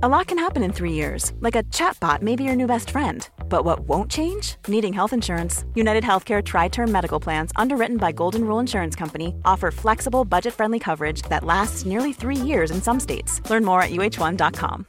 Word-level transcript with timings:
A 0.00 0.08
lot 0.08 0.28
can 0.28 0.38
happen 0.38 0.62
in 0.62 0.72
three 0.72 0.92
years, 0.92 1.32
like 1.40 1.56
a 1.56 1.64
chatbot 1.74 2.22
may 2.22 2.36
be 2.36 2.44
your 2.44 2.54
new 2.54 2.68
best 2.68 2.90
friend. 2.90 3.28
But 3.48 3.64
what 3.64 3.80
won't 3.80 4.08
change? 4.08 4.54
Needing 4.68 4.92
health 4.92 5.12
insurance. 5.12 5.64
United 5.74 6.04
Healthcare 6.04 6.40
Tri 6.40 6.68
Term 6.68 6.92
Medical 6.92 7.18
Plans, 7.18 7.50
underwritten 7.56 7.96
by 7.96 8.12
Golden 8.12 8.44
Rule 8.44 8.60
Insurance 8.60 8.94
Company, 8.94 9.34
offer 9.44 9.72
flexible, 9.72 10.24
budget 10.24 10.54
friendly 10.54 10.78
coverage 10.78 11.22
that 11.22 11.42
lasts 11.42 11.84
nearly 11.84 12.12
three 12.12 12.36
years 12.36 12.70
in 12.70 12.80
some 12.80 13.00
states. 13.00 13.40
Learn 13.50 13.64
more 13.64 13.82
at 13.82 13.90
uh1.com. 13.90 14.86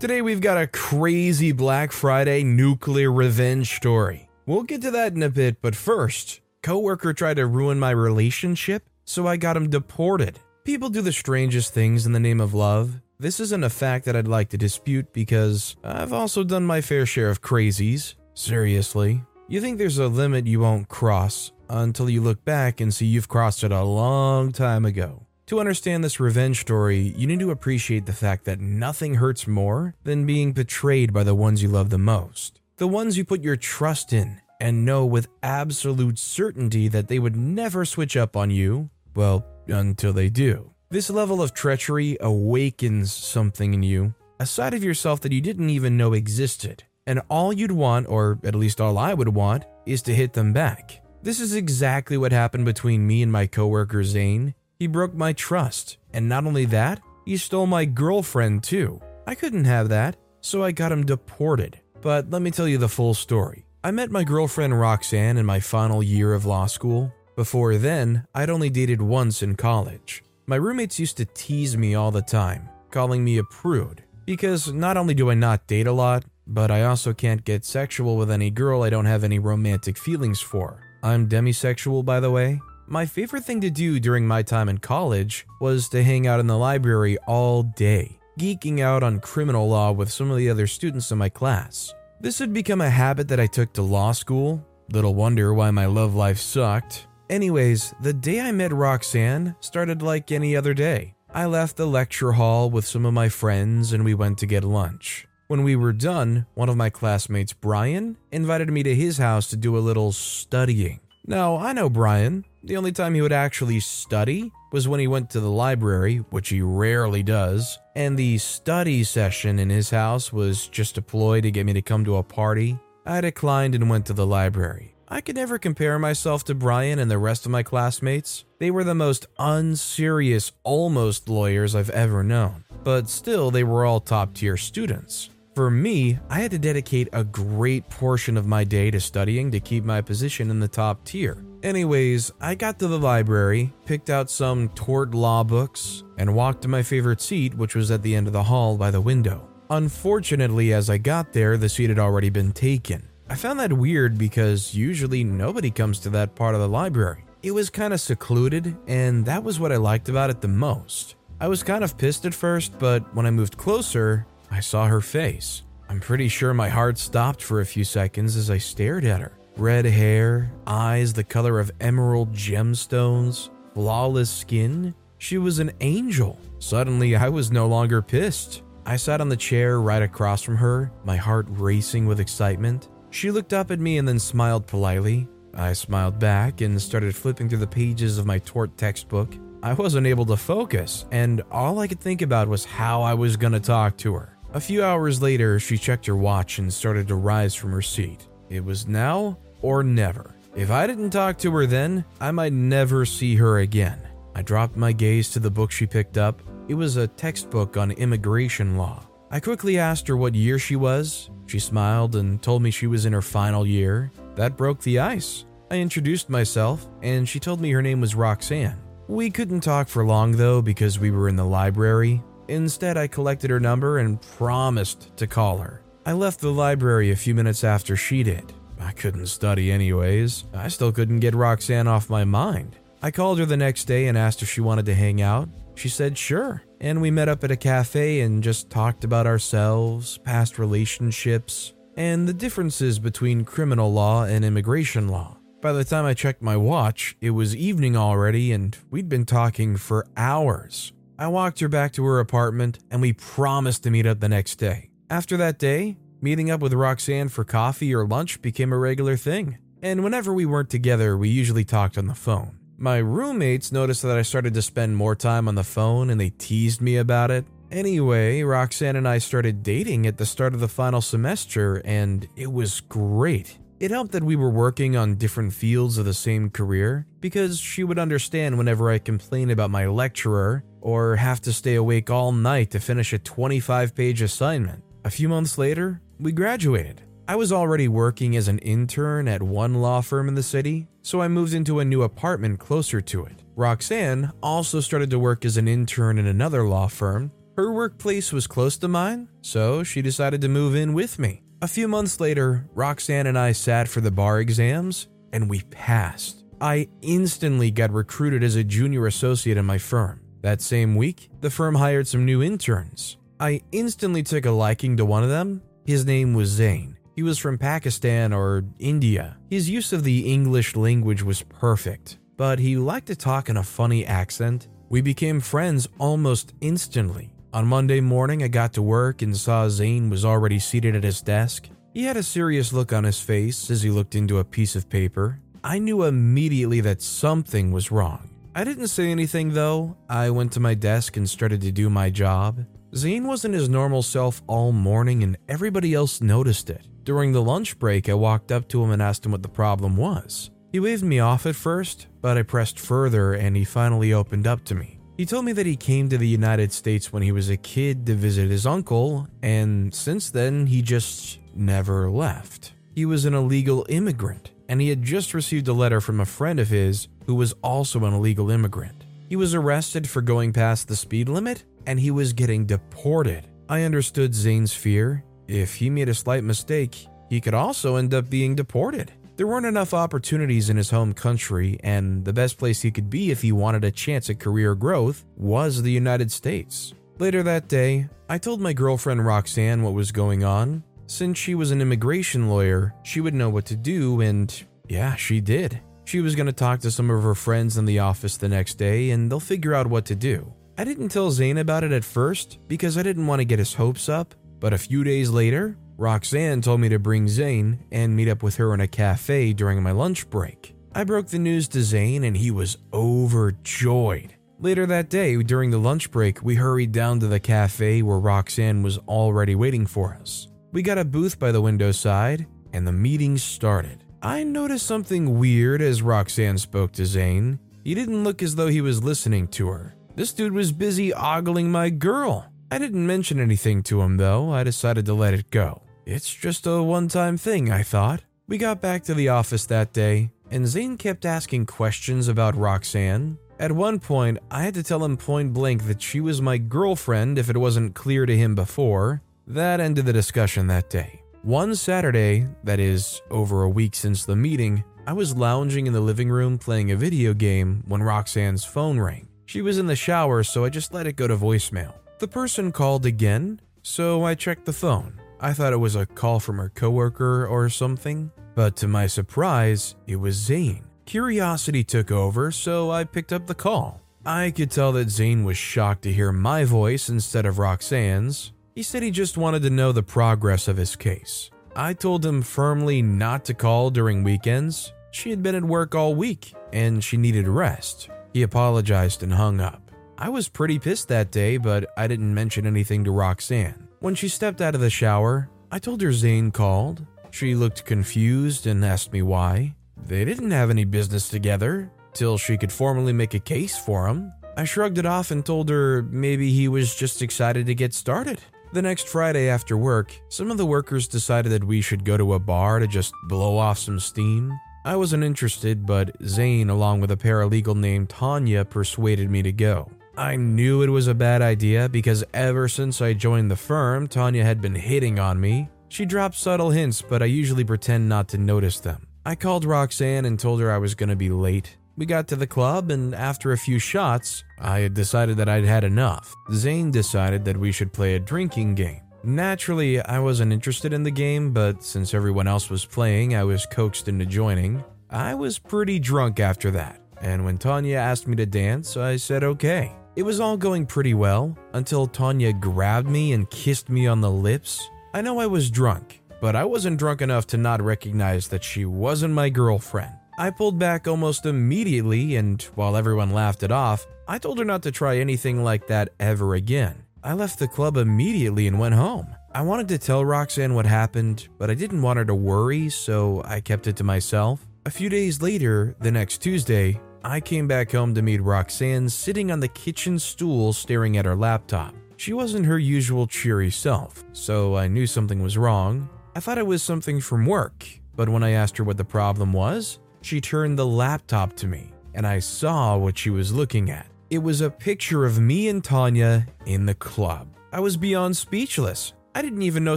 Today 0.00 0.22
we've 0.22 0.40
got 0.40 0.56
a 0.56 0.68
crazy 0.68 1.52
Black 1.52 1.92
Friday 1.92 2.44
nuclear 2.44 3.12
revenge 3.12 3.76
story. 3.76 4.30
We'll 4.46 4.62
get 4.62 4.80
to 4.80 4.90
that 4.92 5.12
in 5.12 5.22
a 5.22 5.28
bit, 5.28 5.60
but 5.60 5.76
first, 5.76 6.40
coworker 6.62 7.12
tried 7.12 7.36
to 7.36 7.46
ruin 7.46 7.78
my 7.78 7.90
relationship, 7.90 8.88
so 9.04 9.26
I 9.26 9.36
got 9.36 9.54
him 9.54 9.68
deported. 9.68 10.40
People 10.68 10.90
do 10.90 11.00
the 11.00 11.12
strangest 11.12 11.72
things 11.72 12.04
in 12.04 12.12
the 12.12 12.20
name 12.20 12.42
of 12.42 12.52
love. 12.52 13.00
This 13.18 13.40
isn't 13.40 13.64
a 13.64 13.70
fact 13.70 14.04
that 14.04 14.14
I'd 14.14 14.28
like 14.28 14.50
to 14.50 14.58
dispute 14.58 15.14
because 15.14 15.74
I've 15.82 16.12
also 16.12 16.44
done 16.44 16.66
my 16.66 16.82
fair 16.82 17.06
share 17.06 17.30
of 17.30 17.40
crazies. 17.40 18.16
Seriously. 18.34 19.24
You 19.48 19.62
think 19.62 19.78
there's 19.78 19.96
a 19.96 20.08
limit 20.08 20.46
you 20.46 20.60
won't 20.60 20.90
cross 20.90 21.52
until 21.70 22.10
you 22.10 22.20
look 22.20 22.44
back 22.44 22.82
and 22.82 22.92
see 22.92 23.06
you've 23.06 23.28
crossed 23.30 23.64
it 23.64 23.72
a 23.72 23.82
long 23.82 24.52
time 24.52 24.84
ago. 24.84 25.24
To 25.46 25.58
understand 25.58 26.04
this 26.04 26.20
revenge 26.20 26.60
story, 26.60 27.14
you 27.16 27.26
need 27.26 27.40
to 27.40 27.50
appreciate 27.50 28.04
the 28.04 28.12
fact 28.12 28.44
that 28.44 28.60
nothing 28.60 29.14
hurts 29.14 29.46
more 29.46 29.94
than 30.04 30.26
being 30.26 30.52
betrayed 30.52 31.14
by 31.14 31.24
the 31.24 31.34
ones 31.34 31.62
you 31.62 31.70
love 31.70 31.88
the 31.88 31.96
most. 31.96 32.60
The 32.76 32.86
ones 32.86 33.16
you 33.16 33.24
put 33.24 33.42
your 33.42 33.56
trust 33.56 34.12
in 34.12 34.42
and 34.60 34.84
know 34.84 35.06
with 35.06 35.28
absolute 35.42 36.18
certainty 36.18 36.88
that 36.88 37.08
they 37.08 37.18
would 37.18 37.36
never 37.36 37.86
switch 37.86 38.18
up 38.18 38.36
on 38.36 38.50
you, 38.50 38.90
well, 39.14 39.46
until 39.68 40.12
they 40.12 40.28
do. 40.28 40.72
This 40.90 41.10
level 41.10 41.42
of 41.42 41.52
treachery 41.52 42.16
awakens 42.20 43.12
something 43.12 43.74
in 43.74 43.82
you, 43.82 44.14
a 44.40 44.46
side 44.46 44.74
of 44.74 44.82
yourself 44.84 45.20
that 45.20 45.32
you 45.32 45.40
didn't 45.40 45.70
even 45.70 45.96
know 45.96 46.12
existed. 46.14 46.84
And 47.06 47.22
all 47.28 47.52
you'd 47.52 47.72
want, 47.72 48.08
or 48.08 48.38
at 48.44 48.54
least 48.54 48.80
all 48.80 48.98
I 48.98 49.14
would 49.14 49.28
want, 49.28 49.64
is 49.86 50.02
to 50.02 50.14
hit 50.14 50.32
them 50.32 50.52
back. 50.52 51.02
This 51.22 51.40
is 51.40 51.54
exactly 51.54 52.16
what 52.16 52.32
happened 52.32 52.64
between 52.64 53.06
me 53.06 53.22
and 53.22 53.32
my 53.32 53.46
coworker 53.46 54.04
Zane. 54.04 54.54
He 54.78 54.86
broke 54.86 55.14
my 55.14 55.32
trust, 55.32 55.98
and 56.12 56.28
not 56.28 56.46
only 56.46 56.64
that, 56.66 57.00
he 57.24 57.36
stole 57.36 57.66
my 57.66 57.84
girlfriend 57.84 58.62
too. 58.62 59.00
I 59.26 59.34
couldn't 59.34 59.64
have 59.64 59.88
that, 59.88 60.16
so 60.40 60.62
I 60.62 60.72
got 60.72 60.92
him 60.92 61.04
deported. 61.04 61.80
But 62.00 62.30
let 62.30 62.40
me 62.40 62.50
tell 62.50 62.68
you 62.68 62.78
the 62.78 62.88
full 62.88 63.14
story. 63.14 63.66
I 63.82 63.90
met 63.90 64.10
my 64.10 64.24
girlfriend 64.24 64.78
Roxanne 64.78 65.36
in 65.36 65.46
my 65.46 65.60
final 65.60 66.02
year 66.02 66.32
of 66.32 66.46
law 66.46 66.66
school. 66.66 67.12
Before 67.38 67.76
then, 67.76 68.26
I'd 68.34 68.50
only 68.50 68.68
dated 68.68 69.00
once 69.00 69.44
in 69.44 69.54
college. 69.54 70.24
My 70.46 70.56
roommates 70.56 70.98
used 70.98 71.18
to 71.18 71.24
tease 71.24 71.76
me 71.76 71.94
all 71.94 72.10
the 72.10 72.20
time, 72.20 72.68
calling 72.90 73.22
me 73.22 73.38
a 73.38 73.44
prude, 73.44 74.02
because 74.26 74.72
not 74.72 74.96
only 74.96 75.14
do 75.14 75.30
I 75.30 75.34
not 75.34 75.68
date 75.68 75.86
a 75.86 75.92
lot, 75.92 76.24
but 76.48 76.72
I 76.72 76.82
also 76.82 77.12
can't 77.12 77.44
get 77.44 77.64
sexual 77.64 78.16
with 78.16 78.32
any 78.32 78.50
girl 78.50 78.82
I 78.82 78.90
don't 78.90 79.04
have 79.04 79.22
any 79.22 79.38
romantic 79.38 79.96
feelings 79.96 80.40
for. 80.40 80.82
I'm 81.04 81.28
demisexual, 81.28 82.04
by 82.04 82.18
the 82.18 82.32
way, 82.32 82.60
my 82.88 83.06
favorite 83.06 83.44
thing 83.44 83.60
to 83.60 83.70
do 83.70 84.00
during 84.00 84.26
my 84.26 84.42
time 84.42 84.68
in 84.68 84.78
college 84.78 85.46
was 85.60 85.88
to 85.90 86.02
hang 86.02 86.26
out 86.26 86.40
in 86.40 86.48
the 86.48 86.58
library 86.58 87.18
all 87.28 87.62
day, 87.62 88.18
geeking 88.36 88.80
out 88.80 89.04
on 89.04 89.20
criminal 89.20 89.68
law 89.68 89.92
with 89.92 90.10
some 90.10 90.32
of 90.32 90.38
the 90.38 90.50
other 90.50 90.66
students 90.66 91.12
in 91.12 91.18
my 91.18 91.28
class. 91.28 91.94
This 92.20 92.40
had 92.40 92.52
become 92.52 92.80
a 92.80 92.90
habit 92.90 93.28
that 93.28 93.38
I 93.38 93.46
took 93.46 93.72
to 93.74 93.82
law 93.82 94.10
school. 94.10 94.66
Little 94.90 95.14
wonder 95.14 95.54
why 95.54 95.70
my 95.70 95.86
love 95.86 96.16
life 96.16 96.38
sucked. 96.38 97.04
Anyways, 97.30 97.94
the 98.00 98.14
day 98.14 98.40
I 98.40 98.52
met 98.52 98.72
Roxanne 98.72 99.54
started 99.60 100.00
like 100.00 100.32
any 100.32 100.56
other 100.56 100.72
day. 100.72 101.14
I 101.34 101.44
left 101.44 101.76
the 101.76 101.86
lecture 101.86 102.32
hall 102.32 102.70
with 102.70 102.86
some 102.86 103.04
of 103.04 103.12
my 103.12 103.28
friends 103.28 103.92
and 103.92 104.02
we 104.02 104.14
went 104.14 104.38
to 104.38 104.46
get 104.46 104.64
lunch. 104.64 105.26
When 105.48 105.62
we 105.62 105.76
were 105.76 105.92
done, 105.92 106.46
one 106.54 106.70
of 106.70 106.76
my 106.76 106.88
classmates, 106.88 107.52
Brian, 107.52 108.16
invited 108.32 108.70
me 108.70 108.82
to 108.82 108.94
his 108.94 109.18
house 109.18 109.48
to 109.50 109.56
do 109.56 109.76
a 109.76 109.80
little 109.80 110.12
studying. 110.12 111.00
Now, 111.26 111.58
I 111.58 111.74
know 111.74 111.90
Brian. 111.90 112.46
The 112.64 112.78
only 112.78 112.92
time 112.92 113.14
he 113.14 113.20
would 113.20 113.32
actually 113.32 113.80
study 113.80 114.50
was 114.72 114.88
when 114.88 115.00
he 115.00 115.06
went 115.06 115.28
to 115.30 115.40
the 115.40 115.50
library, 115.50 116.18
which 116.30 116.48
he 116.48 116.62
rarely 116.62 117.22
does, 117.22 117.78
and 117.94 118.18
the 118.18 118.38
study 118.38 119.04
session 119.04 119.58
in 119.58 119.68
his 119.68 119.90
house 119.90 120.32
was 120.32 120.66
just 120.66 120.96
a 120.96 121.02
ploy 121.02 121.42
to 121.42 121.50
get 121.50 121.66
me 121.66 121.74
to 121.74 121.82
come 121.82 122.04
to 122.06 122.16
a 122.16 122.22
party. 122.22 122.78
I 123.04 123.20
declined 123.20 123.74
and 123.74 123.90
went 123.90 124.06
to 124.06 124.14
the 124.14 124.26
library. 124.26 124.94
I 125.10 125.22
could 125.22 125.36
never 125.36 125.58
compare 125.58 125.98
myself 125.98 126.44
to 126.44 126.54
Brian 126.54 126.98
and 126.98 127.10
the 127.10 127.16
rest 127.16 127.46
of 127.46 127.52
my 127.52 127.62
classmates. 127.62 128.44
They 128.58 128.70
were 128.70 128.84
the 128.84 128.94
most 128.94 129.26
unserious, 129.38 130.52
almost 130.64 131.30
lawyers 131.30 131.74
I've 131.74 131.88
ever 131.90 132.22
known, 132.22 132.64
but 132.84 133.08
still, 133.08 133.50
they 133.50 133.64
were 133.64 133.86
all 133.86 134.00
top 134.00 134.34
tier 134.34 134.58
students. 134.58 135.30
For 135.54 135.70
me, 135.70 136.18
I 136.28 136.40
had 136.40 136.50
to 136.50 136.58
dedicate 136.58 137.08
a 137.14 137.24
great 137.24 137.88
portion 137.88 138.36
of 138.36 138.46
my 138.46 138.64
day 138.64 138.90
to 138.90 139.00
studying 139.00 139.50
to 139.50 139.60
keep 139.60 139.82
my 139.82 140.02
position 140.02 140.50
in 140.50 140.60
the 140.60 140.68
top 140.68 141.04
tier. 141.04 141.42
Anyways, 141.62 142.30
I 142.40 142.54
got 142.54 142.78
to 142.78 142.86
the 142.86 142.98
library, 142.98 143.72
picked 143.86 144.10
out 144.10 144.30
some 144.30 144.68
tort 144.68 145.14
law 145.14 145.42
books, 145.42 146.04
and 146.18 146.34
walked 146.34 146.62
to 146.62 146.68
my 146.68 146.82
favorite 146.82 147.22
seat, 147.22 147.54
which 147.54 147.74
was 147.74 147.90
at 147.90 148.02
the 148.02 148.14
end 148.14 148.26
of 148.26 148.34
the 148.34 148.44
hall 148.44 148.76
by 148.76 148.90
the 148.90 149.00
window. 149.00 149.48
Unfortunately, 149.70 150.72
as 150.72 150.88
I 150.90 150.98
got 150.98 151.32
there, 151.32 151.56
the 151.56 151.68
seat 151.68 151.88
had 151.88 151.98
already 151.98 152.30
been 152.30 152.52
taken. 152.52 153.08
I 153.30 153.34
found 153.34 153.60
that 153.60 153.72
weird 153.72 154.16
because 154.16 154.74
usually 154.74 155.22
nobody 155.22 155.70
comes 155.70 156.00
to 156.00 156.10
that 156.10 156.34
part 156.34 156.54
of 156.54 156.62
the 156.62 156.68
library. 156.68 157.24
It 157.42 157.50
was 157.50 157.68
kind 157.68 157.92
of 157.92 158.00
secluded, 158.00 158.74
and 158.86 159.26
that 159.26 159.44
was 159.44 159.60
what 159.60 159.70
I 159.70 159.76
liked 159.76 160.08
about 160.08 160.30
it 160.30 160.40
the 160.40 160.48
most. 160.48 161.14
I 161.38 161.46
was 161.48 161.62
kind 161.62 161.84
of 161.84 161.98
pissed 161.98 162.24
at 162.24 162.34
first, 162.34 162.78
but 162.78 163.14
when 163.14 163.26
I 163.26 163.30
moved 163.30 163.58
closer, 163.58 164.26
I 164.50 164.60
saw 164.60 164.86
her 164.86 165.02
face. 165.02 165.62
I'm 165.90 166.00
pretty 166.00 166.28
sure 166.28 166.54
my 166.54 166.70
heart 166.70 166.96
stopped 166.96 167.42
for 167.42 167.60
a 167.60 167.66
few 167.66 167.84
seconds 167.84 168.34
as 168.34 168.50
I 168.50 168.56
stared 168.58 169.04
at 169.04 169.20
her. 169.20 169.38
Red 169.58 169.84
hair, 169.84 170.50
eyes 170.66 171.12
the 171.12 171.22
color 171.22 171.60
of 171.60 171.70
emerald 171.80 172.32
gemstones, 172.32 173.50
flawless 173.74 174.30
skin. 174.30 174.94
She 175.18 175.36
was 175.36 175.58
an 175.58 175.72
angel. 175.80 176.38
Suddenly, 176.60 177.14
I 177.14 177.28
was 177.28 177.52
no 177.52 177.68
longer 177.68 178.00
pissed. 178.00 178.62
I 178.86 178.96
sat 178.96 179.20
on 179.20 179.28
the 179.28 179.36
chair 179.36 179.82
right 179.82 180.02
across 180.02 180.42
from 180.42 180.56
her, 180.56 180.90
my 181.04 181.16
heart 181.16 181.46
racing 181.50 182.06
with 182.06 182.20
excitement. 182.20 182.88
She 183.10 183.30
looked 183.30 183.52
up 183.52 183.70
at 183.70 183.80
me 183.80 183.98
and 183.98 184.06
then 184.06 184.18
smiled 184.18 184.66
politely. 184.66 185.28
I 185.54 185.72
smiled 185.72 186.18
back 186.18 186.60
and 186.60 186.80
started 186.80 187.16
flipping 187.16 187.48
through 187.48 187.58
the 187.58 187.66
pages 187.66 188.18
of 188.18 188.26
my 188.26 188.38
tort 188.38 188.76
textbook. 188.76 189.34
I 189.62 189.72
wasn't 189.72 190.06
able 190.06 190.26
to 190.26 190.36
focus, 190.36 191.04
and 191.10 191.42
all 191.50 191.80
I 191.80 191.88
could 191.88 192.00
think 192.00 192.22
about 192.22 192.48
was 192.48 192.64
how 192.64 193.02
I 193.02 193.14
was 193.14 193.36
going 193.36 193.54
to 193.54 193.60
talk 193.60 193.96
to 193.98 194.14
her. 194.14 194.36
A 194.52 194.60
few 194.60 194.84
hours 194.84 195.20
later, 195.20 195.58
she 195.58 195.76
checked 195.76 196.06
her 196.06 196.16
watch 196.16 196.58
and 196.58 196.72
started 196.72 197.08
to 197.08 197.16
rise 197.16 197.54
from 197.54 197.72
her 197.72 197.82
seat. 197.82 198.28
It 198.48 198.64
was 198.64 198.86
now 198.86 199.38
or 199.60 199.82
never. 199.82 200.36
If 200.54 200.70
I 200.70 200.86
didn't 200.86 201.10
talk 201.10 201.38
to 201.38 201.50
her 201.52 201.66
then, 201.66 202.04
I 202.20 202.30
might 202.30 202.52
never 202.52 203.04
see 203.04 203.34
her 203.36 203.58
again. 203.58 204.00
I 204.34 204.42
dropped 204.42 204.76
my 204.76 204.92
gaze 204.92 205.30
to 205.30 205.40
the 205.40 205.50
book 205.50 205.70
she 205.70 205.86
picked 205.86 206.18
up. 206.18 206.40
It 206.68 206.74
was 206.74 206.96
a 206.96 207.08
textbook 207.08 207.76
on 207.76 207.90
immigration 207.90 208.76
law. 208.76 209.07
I 209.30 209.40
quickly 209.40 209.78
asked 209.78 210.08
her 210.08 210.16
what 210.16 210.34
year 210.34 210.58
she 210.58 210.74
was. 210.76 211.28
She 211.46 211.58
smiled 211.58 212.16
and 212.16 212.42
told 212.42 212.62
me 212.62 212.70
she 212.70 212.86
was 212.86 213.04
in 213.04 213.12
her 213.12 213.22
final 213.22 213.66
year. 213.66 214.10
That 214.36 214.56
broke 214.56 214.80
the 214.80 214.98
ice. 214.98 215.44
I 215.70 215.76
introduced 215.76 216.30
myself, 216.30 216.88
and 217.02 217.28
she 217.28 217.38
told 217.38 217.60
me 217.60 217.70
her 217.72 217.82
name 217.82 218.00
was 218.00 218.14
Roxanne. 218.14 218.80
We 219.06 219.30
couldn't 219.30 219.60
talk 219.60 219.88
for 219.88 220.04
long 220.04 220.32
though 220.32 220.62
because 220.62 220.98
we 220.98 221.10
were 221.10 221.28
in 221.28 221.36
the 221.36 221.44
library. 221.44 222.22
Instead, 222.48 222.96
I 222.96 223.06
collected 223.06 223.50
her 223.50 223.60
number 223.60 223.98
and 223.98 224.20
promised 224.20 225.14
to 225.18 225.26
call 225.26 225.58
her. 225.58 225.82
I 226.06 226.12
left 226.12 226.40
the 226.40 226.50
library 226.52 227.10
a 227.10 227.16
few 227.16 227.34
minutes 227.34 227.64
after 227.64 227.96
she 227.96 228.22
did. 228.22 228.54
I 228.80 228.92
couldn't 228.92 229.26
study 229.26 229.70
anyways. 229.70 230.44
I 230.54 230.68
still 230.68 230.92
couldn't 230.92 231.20
get 231.20 231.34
Roxanne 231.34 231.86
off 231.86 232.08
my 232.08 232.24
mind. 232.24 232.76
I 233.02 233.10
called 233.10 233.38
her 233.38 233.44
the 233.44 233.56
next 233.56 233.84
day 233.84 234.06
and 234.06 234.16
asked 234.16 234.42
if 234.42 234.50
she 234.50 234.60
wanted 234.60 234.86
to 234.86 234.94
hang 234.94 235.20
out. 235.20 235.48
She 235.78 235.88
said 235.88 236.18
sure, 236.18 236.64
and 236.80 237.00
we 237.00 237.12
met 237.12 237.28
up 237.28 237.44
at 237.44 237.52
a 237.52 237.56
cafe 237.56 238.22
and 238.22 238.42
just 238.42 238.68
talked 238.68 239.04
about 239.04 239.28
ourselves, 239.28 240.18
past 240.18 240.58
relationships, 240.58 241.72
and 241.96 242.26
the 242.26 242.32
differences 242.32 242.98
between 242.98 243.44
criminal 243.44 243.92
law 243.92 244.24
and 244.24 244.44
immigration 244.44 245.06
law. 245.06 245.36
By 245.62 245.72
the 245.72 245.84
time 245.84 246.04
I 246.04 246.14
checked 246.14 246.42
my 246.42 246.56
watch, 246.56 247.16
it 247.20 247.30
was 247.30 247.54
evening 247.54 247.96
already 247.96 248.50
and 248.50 248.76
we'd 248.90 249.08
been 249.08 249.24
talking 249.24 249.76
for 249.76 250.04
hours. 250.16 250.92
I 251.16 251.28
walked 251.28 251.60
her 251.60 251.68
back 251.68 251.92
to 251.92 252.04
her 252.06 252.18
apartment 252.18 252.80
and 252.90 253.00
we 253.00 253.12
promised 253.12 253.84
to 253.84 253.90
meet 253.92 254.04
up 254.06 254.18
the 254.18 254.28
next 254.28 254.56
day. 254.56 254.90
After 255.10 255.36
that 255.36 255.60
day, 255.60 255.96
meeting 256.20 256.50
up 256.50 256.60
with 256.60 256.74
Roxanne 256.74 257.28
for 257.28 257.44
coffee 257.44 257.94
or 257.94 258.04
lunch 258.04 258.42
became 258.42 258.72
a 258.72 258.78
regular 258.78 259.16
thing. 259.16 259.58
And 259.80 260.02
whenever 260.02 260.34
we 260.34 260.44
weren't 260.44 260.70
together, 260.70 261.16
we 261.16 261.28
usually 261.28 261.64
talked 261.64 261.96
on 261.96 262.08
the 262.08 262.16
phone. 262.16 262.58
My 262.80 262.98
roommates 262.98 263.72
noticed 263.72 264.02
that 264.02 264.16
I 264.16 264.22
started 264.22 264.54
to 264.54 264.62
spend 264.62 264.96
more 264.96 265.16
time 265.16 265.48
on 265.48 265.56
the 265.56 265.64
phone 265.64 266.10
and 266.10 266.20
they 266.20 266.30
teased 266.30 266.80
me 266.80 266.96
about 266.96 267.32
it. 267.32 267.44
Anyway, 267.72 268.42
Roxanne 268.42 268.94
and 268.94 269.08
I 269.08 269.18
started 269.18 269.64
dating 269.64 270.06
at 270.06 270.16
the 270.16 270.24
start 270.24 270.54
of 270.54 270.60
the 270.60 270.68
final 270.68 271.02
semester, 271.02 271.82
and 271.84 272.28
it 272.36 272.52
was 272.52 272.80
great. 272.80 273.58
It 273.80 273.90
helped 273.90 274.12
that 274.12 274.22
we 274.22 274.36
were 274.36 274.48
working 274.48 274.96
on 274.96 275.16
different 275.16 275.52
fields 275.52 275.98
of 275.98 276.04
the 276.04 276.14
same 276.14 276.50
career 276.50 277.04
because 277.20 277.58
she 277.58 277.82
would 277.82 277.98
understand 277.98 278.56
whenever 278.56 278.92
I 278.92 278.98
complained 278.98 279.50
about 279.50 279.70
my 279.70 279.86
lecturer 279.86 280.62
or 280.80 281.16
have 281.16 281.40
to 281.42 281.52
stay 281.52 281.74
awake 281.74 282.10
all 282.10 282.30
night 282.30 282.70
to 282.70 282.80
finish 282.80 283.12
a 283.12 283.18
25 283.18 283.92
page 283.92 284.22
assignment. 284.22 284.84
A 285.04 285.10
few 285.10 285.28
months 285.28 285.58
later, 285.58 286.00
we 286.20 286.30
graduated. 286.30 287.02
I 287.28 287.36
was 287.36 287.52
already 287.52 287.88
working 287.88 288.36
as 288.36 288.48
an 288.48 288.58
intern 288.60 289.28
at 289.28 289.42
one 289.42 289.74
law 289.74 290.00
firm 290.00 290.28
in 290.28 290.34
the 290.34 290.42
city, 290.42 290.88
so 291.02 291.20
I 291.20 291.28
moved 291.28 291.52
into 291.52 291.78
a 291.78 291.84
new 291.84 292.00
apartment 292.00 292.58
closer 292.58 293.02
to 293.02 293.26
it. 293.26 293.44
Roxanne 293.54 294.32
also 294.42 294.80
started 294.80 295.10
to 295.10 295.18
work 295.18 295.44
as 295.44 295.58
an 295.58 295.68
intern 295.68 296.16
in 296.16 296.26
another 296.26 296.66
law 296.66 296.86
firm. 296.86 297.30
Her 297.54 297.70
workplace 297.70 298.32
was 298.32 298.46
close 298.46 298.78
to 298.78 298.88
mine, 298.88 299.28
so 299.42 299.82
she 299.82 300.00
decided 300.00 300.40
to 300.40 300.48
move 300.48 300.74
in 300.74 300.94
with 300.94 301.18
me. 301.18 301.42
A 301.60 301.68
few 301.68 301.86
months 301.86 302.18
later, 302.18 302.66
Roxanne 302.72 303.26
and 303.26 303.38
I 303.38 303.52
sat 303.52 303.88
for 303.88 304.00
the 304.00 304.10
bar 304.10 304.40
exams, 304.40 305.08
and 305.34 305.50
we 305.50 305.60
passed. 305.64 306.44
I 306.62 306.88
instantly 307.02 307.70
got 307.70 307.92
recruited 307.92 308.42
as 308.42 308.56
a 308.56 308.64
junior 308.64 309.06
associate 309.06 309.58
in 309.58 309.66
my 309.66 309.76
firm. 309.76 310.22
That 310.40 310.62
same 310.62 310.96
week, 310.96 311.28
the 311.42 311.50
firm 311.50 311.74
hired 311.74 312.08
some 312.08 312.24
new 312.24 312.42
interns. 312.42 313.18
I 313.38 313.60
instantly 313.70 314.22
took 314.22 314.46
a 314.46 314.50
liking 314.50 314.96
to 314.96 315.04
one 315.04 315.24
of 315.24 315.28
them. 315.28 315.60
His 315.84 316.06
name 316.06 316.32
was 316.32 316.48
Zane. 316.48 316.97
He 317.18 317.24
was 317.24 317.36
from 317.36 317.58
Pakistan 317.58 318.32
or 318.32 318.62
India. 318.78 319.38
His 319.50 319.68
use 319.68 319.92
of 319.92 320.04
the 320.04 320.32
English 320.32 320.76
language 320.76 321.20
was 321.20 321.42
perfect, 321.42 322.16
but 322.36 322.60
he 322.60 322.76
liked 322.76 323.08
to 323.08 323.16
talk 323.16 323.48
in 323.48 323.56
a 323.56 323.62
funny 323.64 324.06
accent. 324.06 324.68
We 324.88 325.00
became 325.00 325.40
friends 325.40 325.88
almost 325.98 326.54
instantly. 326.60 327.32
On 327.52 327.66
Monday 327.66 328.00
morning, 328.00 328.44
I 328.44 328.46
got 328.46 328.72
to 328.74 328.82
work 328.82 329.20
and 329.22 329.36
saw 329.36 329.68
Zane 329.68 330.08
was 330.10 330.24
already 330.24 330.60
seated 330.60 330.94
at 330.94 331.02
his 331.02 331.20
desk. 331.20 331.68
He 331.92 332.04
had 332.04 332.16
a 332.16 332.22
serious 332.22 332.72
look 332.72 332.92
on 332.92 333.02
his 333.02 333.18
face 333.18 333.68
as 333.68 333.82
he 333.82 333.90
looked 333.90 334.14
into 334.14 334.38
a 334.38 334.44
piece 334.44 334.76
of 334.76 334.88
paper. 334.88 335.40
I 335.64 335.80
knew 335.80 336.04
immediately 336.04 336.80
that 336.82 337.02
something 337.02 337.72
was 337.72 337.90
wrong. 337.90 338.30
I 338.54 338.62
didn't 338.62 338.94
say 338.94 339.10
anything 339.10 339.54
though. 339.54 339.96
I 340.08 340.30
went 340.30 340.52
to 340.52 340.60
my 340.60 340.74
desk 340.74 341.16
and 341.16 341.28
started 341.28 341.62
to 341.62 341.72
do 341.72 341.90
my 341.90 342.10
job. 342.10 342.64
Zane 342.94 343.26
wasn't 343.26 343.54
his 343.54 343.68
normal 343.68 344.04
self 344.04 344.40
all 344.46 344.70
morning 344.70 345.24
and 345.24 345.36
everybody 345.48 345.94
else 345.94 346.20
noticed 346.20 346.70
it. 346.70 346.86
During 347.08 347.32
the 347.32 347.40
lunch 347.40 347.78
break, 347.78 348.10
I 348.10 348.12
walked 348.12 348.52
up 348.52 348.68
to 348.68 348.84
him 348.84 348.90
and 348.90 349.00
asked 349.00 349.24
him 349.24 349.32
what 349.32 349.42
the 349.42 349.48
problem 349.48 349.96
was. 349.96 350.50
He 350.72 350.78
waved 350.78 351.02
me 351.02 351.20
off 351.20 351.46
at 351.46 351.56
first, 351.56 352.06
but 352.20 352.36
I 352.36 352.42
pressed 352.42 352.78
further 352.78 353.32
and 353.32 353.56
he 353.56 353.64
finally 353.64 354.12
opened 354.12 354.46
up 354.46 354.62
to 354.66 354.74
me. 354.74 355.00
He 355.16 355.24
told 355.24 355.46
me 355.46 355.52
that 355.52 355.64
he 355.64 355.74
came 355.74 356.10
to 356.10 356.18
the 356.18 356.28
United 356.28 356.70
States 356.70 357.10
when 357.10 357.22
he 357.22 357.32
was 357.32 357.48
a 357.48 357.56
kid 357.56 358.04
to 358.04 358.14
visit 358.14 358.50
his 358.50 358.66
uncle, 358.66 359.26
and 359.42 359.94
since 359.94 360.28
then, 360.28 360.66
he 360.66 360.82
just 360.82 361.38
never 361.54 362.10
left. 362.10 362.74
He 362.94 363.06
was 363.06 363.24
an 363.24 363.32
illegal 363.32 363.86
immigrant, 363.88 364.50
and 364.68 364.78
he 364.78 364.90
had 364.90 365.02
just 365.02 365.32
received 365.32 365.68
a 365.68 365.72
letter 365.72 366.02
from 366.02 366.20
a 366.20 366.26
friend 366.26 366.60
of 366.60 366.68
his 366.68 367.08
who 367.24 367.36
was 367.36 367.54
also 367.62 368.04
an 368.04 368.12
illegal 368.12 368.50
immigrant. 368.50 369.06
He 369.30 369.36
was 369.36 369.54
arrested 369.54 370.06
for 370.06 370.20
going 370.20 370.52
past 370.52 370.88
the 370.88 370.94
speed 370.94 371.30
limit, 371.30 371.64
and 371.86 371.98
he 371.98 372.10
was 372.10 372.34
getting 372.34 372.66
deported. 372.66 373.48
I 373.66 373.84
understood 373.84 374.34
Zane's 374.34 374.74
fear 374.74 375.24
if 375.48 375.74
he 375.74 375.90
made 375.90 376.08
a 376.08 376.14
slight 376.14 376.44
mistake, 376.44 377.08
he 377.28 377.40
could 377.40 377.54
also 377.54 377.96
end 377.96 378.14
up 378.14 378.30
being 378.30 378.54
deported. 378.54 379.12
There 379.36 379.46
weren't 379.46 379.66
enough 379.66 379.94
opportunities 379.94 380.68
in 380.68 380.76
his 380.76 380.90
home 380.90 381.12
country, 381.12 381.78
and 381.82 382.24
the 382.24 382.32
best 382.32 382.58
place 382.58 382.82
he 382.82 382.90
could 382.90 383.08
be 383.08 383.30
if 383.30 383.40
he 383.40 383.52
wanted 383.52 383.84
a 383.84 383.90
chance 383.90 384.28
at 384.28 384.40
career 384.40 384.74
growth 384.74 385.24
was 385.36 385.80
the 385.80 385.92
United 385.92 386.30
States. 386.30 386.92
Later 387.18 387.42
that 387.44 387.68
day, 387.68 388.08
I 388.28 388.38
told 388.38 388.60
my 388.60 388.72
girlfriend 388.72 389.24
Roxanne 389.24 389.82
what 389.82 389.94
was 389.94 390.12
going 390.12 390.44
on. 390.44 390.82
Since 391.06 391.38
she 391.38 391.54
was 391.54 391.70
an 391.70 391.80
immigration 391.80 392.48
lawyer, 392.48 392.94
she 393.02 393.20
would 393.20 393.34
know 393.34 393.48
what 393.48 393.64
to 393.66 393.76
do, 393.76 394.20
and 394.20 394.52
yeah, 394.88 395.14
she 395.14 395.40
did. 395.40 395.80
She 396.04 396.20
was 396.20 396.34
going 396.34 396.46
to 396.46 396.52
talk 396.52 396.80
to 396.80 396.90
some 396.90 397.10
of 397.10 397.22
her 397.22 397.34
friends 397.34 397.76
in 397.76 397.84
the 397.84 398.00
office 398.00 398.36
the 398.36 398.48
next 398.48 398.74
day, 398.74 399.10
and 399.10 399.30
they'll 399.30 399.40
figure 399.40 399.74
out 399.74 399.86
what 399.86 400.04
to 400.06 400.14
do. 400.14 400.52
I 400.76 400.84
didn't 400.84 401.08
tell 401.08 401.30
Zane 401.30 401.58
about 401.58 401.84
it 401.84 401.92
at 401.92 402.04
first 402.04 402.58
because 402.68 402.96
I 402.96 403.02
didn't 403.02 403.26
want 403.26 403.40
to 403.40 403.44
get 403.44 403.58
his 403.58 403.74
hopes 403.74 404.08
up, 404.08 404.34
but 404.60 404.72
a 404.72 404.78
few 404.78 405.04
days 405.04 405.30
later, 405.30 405.76
Roxanne 405.96 406.62
told 406.62 406.80
me 406.80 406.88
to 406.88 406.98
bring 406.98 407.28
Zane 407.28 407.84
and 407.90 408.14
meet 408.14 408.28
up 408.28 408.42
with 408.42 408.56
her 408.56 408.72
in 408.74 408.80
a 408.80 408.88
cafe 408.88 409.52
during 409.52 409.82
my 409.82 409.90
lunch 409.90 410.30
break. 410.30 410.74
I 410.94 411.04
broke 411.04 411.28
the 411.28 411.38
news 411.38 411.68
to 411.68 411.82
Zane 411.82 412.24
and 412.24 412.36
he 412.36 412.50
was 412.50 412.78
overjoyed. 412.92 414.34
Later 414.60 414.86
that 414.86 415.08
day, 415.08 415.40
during 415.42 415.70
the 415.70 415.78
lunch 415.78 416.10
break, 416.10 416.42
we 416.42 416.56
hurried 416.56 416.90
down 416.90 417.20
to 417.20 417.28
the 417.28 417.38
cafe 417.38 418.02
where 418.02 418.18
Roxanne 418.18 418.82
was 418.82 418.98
already 418.98 419.54
waiting 419.54 419.86
for 419.86 420.14
us. 420.14 420.48
We 420.72 420.82
got 420.82 420.98
a 420.98 421.04
booth 421.04 421.38
by 421.38 421.52
the 421.52 421.60
window 421.60 421.92
side, 421.92 422.46
and 422.72 422.86
the 422.86 422.92
meeting 422.92 423.38
started. 423.38 424.04
I 424.20 424.42
noticed 424.42 424.86
something 424.86 425.38
weird 425.38 425.80
as 425.80 426.02
Roxanne 426.02 426.58
spoke 426.58 426.90
to 426.92 427.06
Zane. 427.06 427.60
He 427.84 427.94
didn't 427.94 428.24
look 428.24 428.42
as 428.42 428.56
though 428.56 428.66
he 428.66 428.80
was 428.80 429.04
listening 429.04 429.46
to 429.48 429.68
her. 429.68 429.94
This 430.16 430.32
dude 430.32 430.52
was 430.52 430.72
busy 430.72 431.14
ogling 431.14 431.70
my 431.70 431.90
girl. 431.90 432.52
I 432.70 432.78
didn't 432.78 433.06
mention 433.06 433.40
anything 433.40 433.82
to 433.84 434.02
him 434.02 434.18
though, 434.18 434.52
I 434.52 434.62
decided 434.62 435.06
to 435.06 435.14
let 435.14 435.32
it 435.32 435.50
go. 435.50 435.82
It's 436.04 436.32
just 436.32 436.66
a 436.66 436.82
one 436.82 437.08
time 437.08 437.38
thing, 437.38 437.70
I 437.70 437.82
thought. 437.82 438.22
We 438.46 438.58
got 438.58 438.82
back 438.82 439.04
to 439.04 439.14
the 439.14 439.30
office 439.30 439.64
that 439.66 439.92
day, 439.92 440.30
and 440.50 440.66
Zane 440.66 440.98
kept 440.98 441.24
asking 441.24 441.66
questions 441.66 442.28
about 442.28 442.56
Roxanne. 442.56 443.38
At 443.58 443.72
one 443.72 443.98
point, 443.98 444.38
I 444.50 444.62
had 444.62 444.74
to 444.74 444.82
tell 444.82 445.02
him 445.02 445.16
point 445.16 445.52
blank 445.54 445.86
that 445.86 446.02
she 446.02 446.20
was 446.20 446.42
my 446.42 446.58
girlfriend 446.58 447.38
if 447.38 447.48
it 447.48 447.56
wasn't 447.56 447.94
clear 447.94 448.26
to 448.26 448.36
him 448.36 448.54
before. 448.54 449.22
That 449.46 449.80
ended 449.80 450.04
the 450.04 450.12
discussion 450.12 450.66
that 450.66 450.90
day. 450.90 451.22
One 451.42 451.74
Saturday, 451.74 452.46
that 452.64 452.80
is, 452.80 453.22
over 453.30 453.62
a 453.62 453.68
week 453.70 453.94
since 453.94 454.24
the 454.24 454.36
meeting, 454.36 454.84
I 455.06 455.14
was 455.14 455.36
lounging 455.36 455.86
in 455.86 455.94
the 455.94 456.00
living 456.00 456.28
room 456.28 456.58
playing 456.58 456.90
a 456.90 456.96
video 456.96 457.32
game 457.32 457.82
when 457.86 458.02
Roxanne's 458.02 458.64
phone 458.64 459.00
rang. 459.00 459.26
She 459.46 459.62
was 459.62 459.78
in 459.78 459.86
the 459.86 459.96
shower, 459.96 460.42
so 460.42 460.66
I 460.66 460.68
just 460.68 460.92
let 460.92 461.06
it 461.06 461.16
go 461.16 461.26
to 461.26 461.36
voicemail. 461.36 461.94
The 462.18 462.26
person 462.26 462.72
called 462.72 463.06
again, 463.06 463.60
so 463.82 464.24
I 464.24 464.34
checked 464.34 464.64
the 464.64 464.72
phone. 464.72 465.20
I 465.40 465.52
thought 465.52 465.72
it 465.72 465.76
was 465.76 465.94
a 465.94 466.04
call 466.04 466.40
from 466.40 466.56
her 466.58 466.68
coworker 466.68 467.46
or 467.46 467.68
something, 467.68 468.32
but 468.56 468.74
to 468.78 468.88
my 468.88 469.06
surprise, 469.06 469.94
it 470.08 470.16
was 470.16 470.34
Zane. 470.34 470.84
Curiosity 471.06 471.84
took 471.84 472.10
over, 472.10 472.50
so 472.50 472.90
I 472.90 473.04
picked 473.04 473.32
up 473.32 473.46
the 473.46 473.54
call. 473.54 474.00
I 474.26 474.50
could 474.50 474.72
tell 474.72 474.90
that 474.92 475.10
Zane 475.10 475.44
was 475.44 475.56
shocked 475.56 476.02
to 476.02 476.12
hear 476.12 476.32
my 476.32 476.64
voice 476.64 477.08
instead 477.08 477.46
of 477.46 477.60
Roxanne's. 477.60 478.52
He 478.74 478.82
said 478.82 479.04
he 479.04 479.12
just 479.12 479.38
wanted 479.38 479.62
to 479.62 479.70
know 479.70 479.92
the 479.92 480.02
progress 480.02 480.66
of 480.66 480.76
his 480.76 480.96
case. 480.96 481.50
I 481.76 481.94
told 481.94 482.26
him 482.26 482.42
firmly 482.42 483.00
not 483.00 483.44
to 483.44 483.54
call 483.54 483.90
during 483.90 484.24
weekends. 484.24 484.92
She 485.12 485.30
had 485.30 485.40
been 485.40 485.54
at 485.54 485.62
work 485.62 485.94
all 485.94 486.16
week 486.16 486.52
and 486.72 487.02
she 487.02 487.16
needed 487.16 487.46
rest. 487.46 488.08
He 488.32 488.42
apologized 488.42 489.22
and 489.22 489.32
hung 489.32 489.60
up. 489.60 489.87
I 490.20 490.30
was 490.30 490.48
pretty 490.48 490.80
pissed 490.80 491.06
that 491.08 491.30
day, 491.30 491.58
but 491.58 491.92
I 491.96 492.08
didn't 492.08 492.34
mention 492.34 492.66
anything 492.66 493.04
to 493.04 493.12
Roxanne. 493.12 493.86
When 494.00 494.16
she 494.16 494.26
stepped 494.26 494.60
out 494.60 494.74
of 494.74 494.80
the 494.80 494.90
shower, 494.90 495.48
I 495.70 495.78
told 495.78 496.00
her 496.02 496.12
Zane 496.12 496.50
called. 496.50 497.06
She 497.30 497.54
looked 497.54 497.84
confused 497.84 498.66
and 498.66 498.84
asked 498.84 499.12
me 499.12 499.22
why. 499.22 499.76
They 499.96 500.24
didn't 500.24 500.50
have 500.50 500.70
any 500.70 500.84
business 500.84 501.28
together, 501.28 501.92
till 502.14 502.36
she 502.36 502.56
could 502.56 502.72
formally 502.72 503.12
make 503.12 503.34
a 503.34 503.38
case 503.38 503.78
for 503.78 504.08
him. 504.08 504.32
I 504.56 504.64
shrugged 504.64 504.98
it 504.98 505.06
off 505.06 505.30
and 505.30 505.46
told 505.46 505.68
her 505.68 506.02
maybe 506.02 506.50
he 506.50 506.66
was 506.66 506.96
just 506.96 507.22
excited 507.22 507.66
to 507.66 507.74
get 507.76 507.94
started. 507.94 508.40
The 508.72 508.82
next 508.82 509.06
Friday 509.06 509.48
after 509.48 509.76
work, 509.76 510.12
some 510.30 510.50
of 510.50 510.56
the 510.56 510.66
workers 510.66 511.06
decided 511.06 511.52
that 511.52 511.62
we 511.62 511.80
should 511.80 512.04
go 512.04 512.16
to 512.16 512.34
a 512.34 512.40
bar 512.40 512.80
to 512.80 512.88
just 512.88 513.14
blow 513.28 513.56
off 513.56 513.78
some 513.78 514.00
steam. 514.00 514.52
I 514.84 514.96
wasn't 514.96 515.22
interested, 515.22 515.86
but 515.86 516.10
Zane, 516.24 516.70
along 516.70 517.02
with 517.02 517.12
a 517.12 517.16
paralegal 517.16 517.76
named 517.76 518.08
Tanya, 518.08 518.64
persuaded 518.64 519.30
me 519.30 519.42
to 519.42 519.52
go. 519.52 519.92
I 520.18 520.34
knew 520.34 520.82
it 520.82 520.90
was 520.90 521.06
a 521.06 521.14
bad 521.14 521.42
idea 521.42 521.88
because 521.88 522.24
ever 522.34 522.66
since 522.66 523.00
I 523.00 523.12
joined 523.12 523.52
the 523.52 523.56
firm, 523.56 524.08
Tanya 524.08 524.42
had 524.42 524.60
been 524.60 524.74
hitting 524.74 525.20
on 525.20 525.40
me. 525.40 525.68
She 525.90 526.04
dropped 526.04 526.34
subtle 526.34 526.70
hints, 526.70 527.00
but 527.00 527.22
I 527.22 527.26
usually 527.26 527.62
pretend 527.62 528.08
not 528.08 528.26
to 528.30 528.38
notice 528.38 528.80
them. 528.80 529.06
I 529.24 529.36
called 529.36 529.64
Roxanne 529.64 530.24
and 530.24 530.36
told 530.36 530.60
her 530.60 530.72
I 530.72 530.78
was 530.78 530.96
going 530.96 531.08
to 531.10 531.14
be 531.14 531.30
late. 531.30 531.76
We 531.96 532.04
got 532.04 532.26
to 532.28 532.36
the 532.36 532.48
club, 532.48 532.90
and 532.90 533.14
after 533.14 533.52
a 533.52 533.56
few 533.56 533.78
shots, 533.78 534.42
I 534.58 534.80
had 534.80 534.92
decided 534.92 535.36
that 535.36 535.48
I'd 535.48 535.64
had 535.64 535.84
enough. 535.84 536.34
Zane 536.52 536.90
decided 536.90 537.44
that 537.44 537.56
we 537.56 537.70
should 537.70 537.92
play 537.92 538.16
a 538.16 538.20
drinking 538.20 538.74
game. 538.74 539.02
Naturally, 539.22 540.00
I 540.02 540.18
wasn't 540.18 540.52
interested 540.52 540.92
in 540.92 541.04
the 541.04 541.12
game, 541.12 541.52
but 541.52 541.84
since 541.84 542.12
everyone 542.12 542.48
else 542.48 542.70
was 542.70 542.84
playing, 542.84 543.36
I 543.36 543.44
was 543.44 543.66
coaxed 543.66 544.08
into 544.08 544.26
joining. 544.26 544.82
I 545.10 545.36
was 545.36 545.60
pretty 545.60 546.00
drunk 546.00 546.40
after 546.40 546.72
that, 546.72 547.00
and 547.20 547.44
when 547.44 547.56
Tanya 547.56 547.98
asked 547.98 548.26
me 548.26 548.34
to 548.34 548.46
dance, 548.46 548.96
I 548.96 549.14
said 549.14 549.44
okay. 549.44 549.92
It 550.18 550.26
was 550.26 550.40
all 550.40 550.56
going 550.56 550.84
pretty 550.84 551.14
well 551.14 551.56
until 551.74 552.08
Tanya 552.08 552.52
grabbed 552.52 553.08
me 553.08 553.34
and 553.34 553.48
kissed 553.50 553.88
me 553.88 554.08
on 554.08 554.20
the 554.20 554.28
lips. 554.28 554.90
I 555.14 555.20
know 555.22 555.38
I 555.38 555.46
was 555.46 555.70
drunk, 555.70 556.22
but 556.40 556.56
I 556.56 556.64
wasn't 556.64 556.98
drunk 556.98 557.22
enough 557.22 557.46
to 557.46 557.56
not 557.56 557.80
recognize 557.80 558.48
that 558.48 558.64
she 558.64 558.84
wasn't 558.84 559.34
my 559.34 559.48
girlfriend. 559.48 560.12
I 560.36 560.50
pulled 560.50 560.76
back 560.76 561.06
almost 561.06 561.46
immediately, 561.46 562.34
and 562.34 562.60
while 562.74 562.96
everyone 562.96 563.30
laughed 563.30 563.62
it 563.62 563.70
off, 563.70 564.08
I 564.26 564.38
told 564.38 564.58
her 564.58 564.64
not 564.64 564.82
to 564.82 564.90
try 564.90 565.18
anything 565.18 565.62
like 565.62 565.86
that 565.86 566.08
ever 566.18 566.56
again. 566.56 567.04
I 567.22 567.34
left 567.34 567.60
the 567.60 567.68
club 567.68 567.96
immediately 567.96 568.66
and 568.66 568.80
went 568.80 568.96
home. 568.96 569.28
I 569.54 569.62
wanted 569.62 569.86
to 569.86 569.98
tell 569.98 570.24
Roxanne 570.24 570.74
what 570.74 570.84
happened, 570.84 571.46
but 571.58 571.70
I 571.70 571.74
didn't 571.74 572.02
want 572.02 572.16
her 572.16 572.24
to 572.24 572.34
worry, 572.34 572.88
so 572.88 573.40
I 573.44 573.60
kept 573.60 573.86
it 573.86 573.94
to 573.98 574.02
myself. 574.02 574.66
A 574.84 574.90
few 574.90 575.10
days 575.10 575.42
later, 575.42 575.94
the 576.00 576.10
next 576.10 576.38
Tuesday, 576.38 577.00
I 577.28 577.40
came 577.40 577.68
back 577.68 577.92
home 577.92 578.14
to 578.14 578.22
meet 578.22 578.40
Roxanne 578.40 579.06
sitting 579.10 579.50
on 579.50 579.60
the 579.60 579.68
kitchen 579.68 580.18
stool 580.18 580.72
staring 580.72 581.18
at 581.18 581.26
her 581.26 581.36
laptop. 581.36 581.94
She 582.16 582.32
wasn't 582.32 582.64
her 582.64 582.78
usual 582.78 583.26
cheery 583.26 583.70
self, 583.70 584.24
so 584.32 584.76
I 584.76 584.88
knew 584.88 585.06
something 585.06 585.42
was 585.42 585.58
wrong. 585.58 586.08
I 586.34 586.40
thought 586.40 586.56
it 586.56 586.66
was 586.66 586.82
something 586.82 587.20
from 587.20 587.44
work, 587.44 587.86
but 588.16 588.30
when 588.30 588.42
I 588.42 588.52
asked 588.52 588.78
her 588.78 588.84
what 588.84 588.96
the 588.96 589.04
problem 589.04 589.52
was, 589.52 589.98
she 590.22 590.40
turned 590.40 590.78
the 590.78 590.86
laptop 590.86 591.54
to 591.56 591.66
me, 591.66 591.92
and 592.14 592.26
I 592.26 592.38
saw 592.38 592.96
what 592.96 593.18
she 593.18 593.28
was 593.28 593.52
looking 593.52 593.90
at. 593.90 594.06
It 594.30 594.38
was 594.38 594.62
a 594.62 594.70
picture 594.70 595.26
of 595.26 595.38
me 595.38 595.68
and 595.68 595.84
Tanya 595.84 596.46
in 596.64 596.86
the 596.86 596.94
club. 596.94 597.48
I 597.74 597.80
was 597.80 597.98
beyond 597.98 598.38
speechless. 598.38 599.12
I 599.34 599.42
didn't 599.42 599.60
even 599.60 599.84
know 599.84 599.96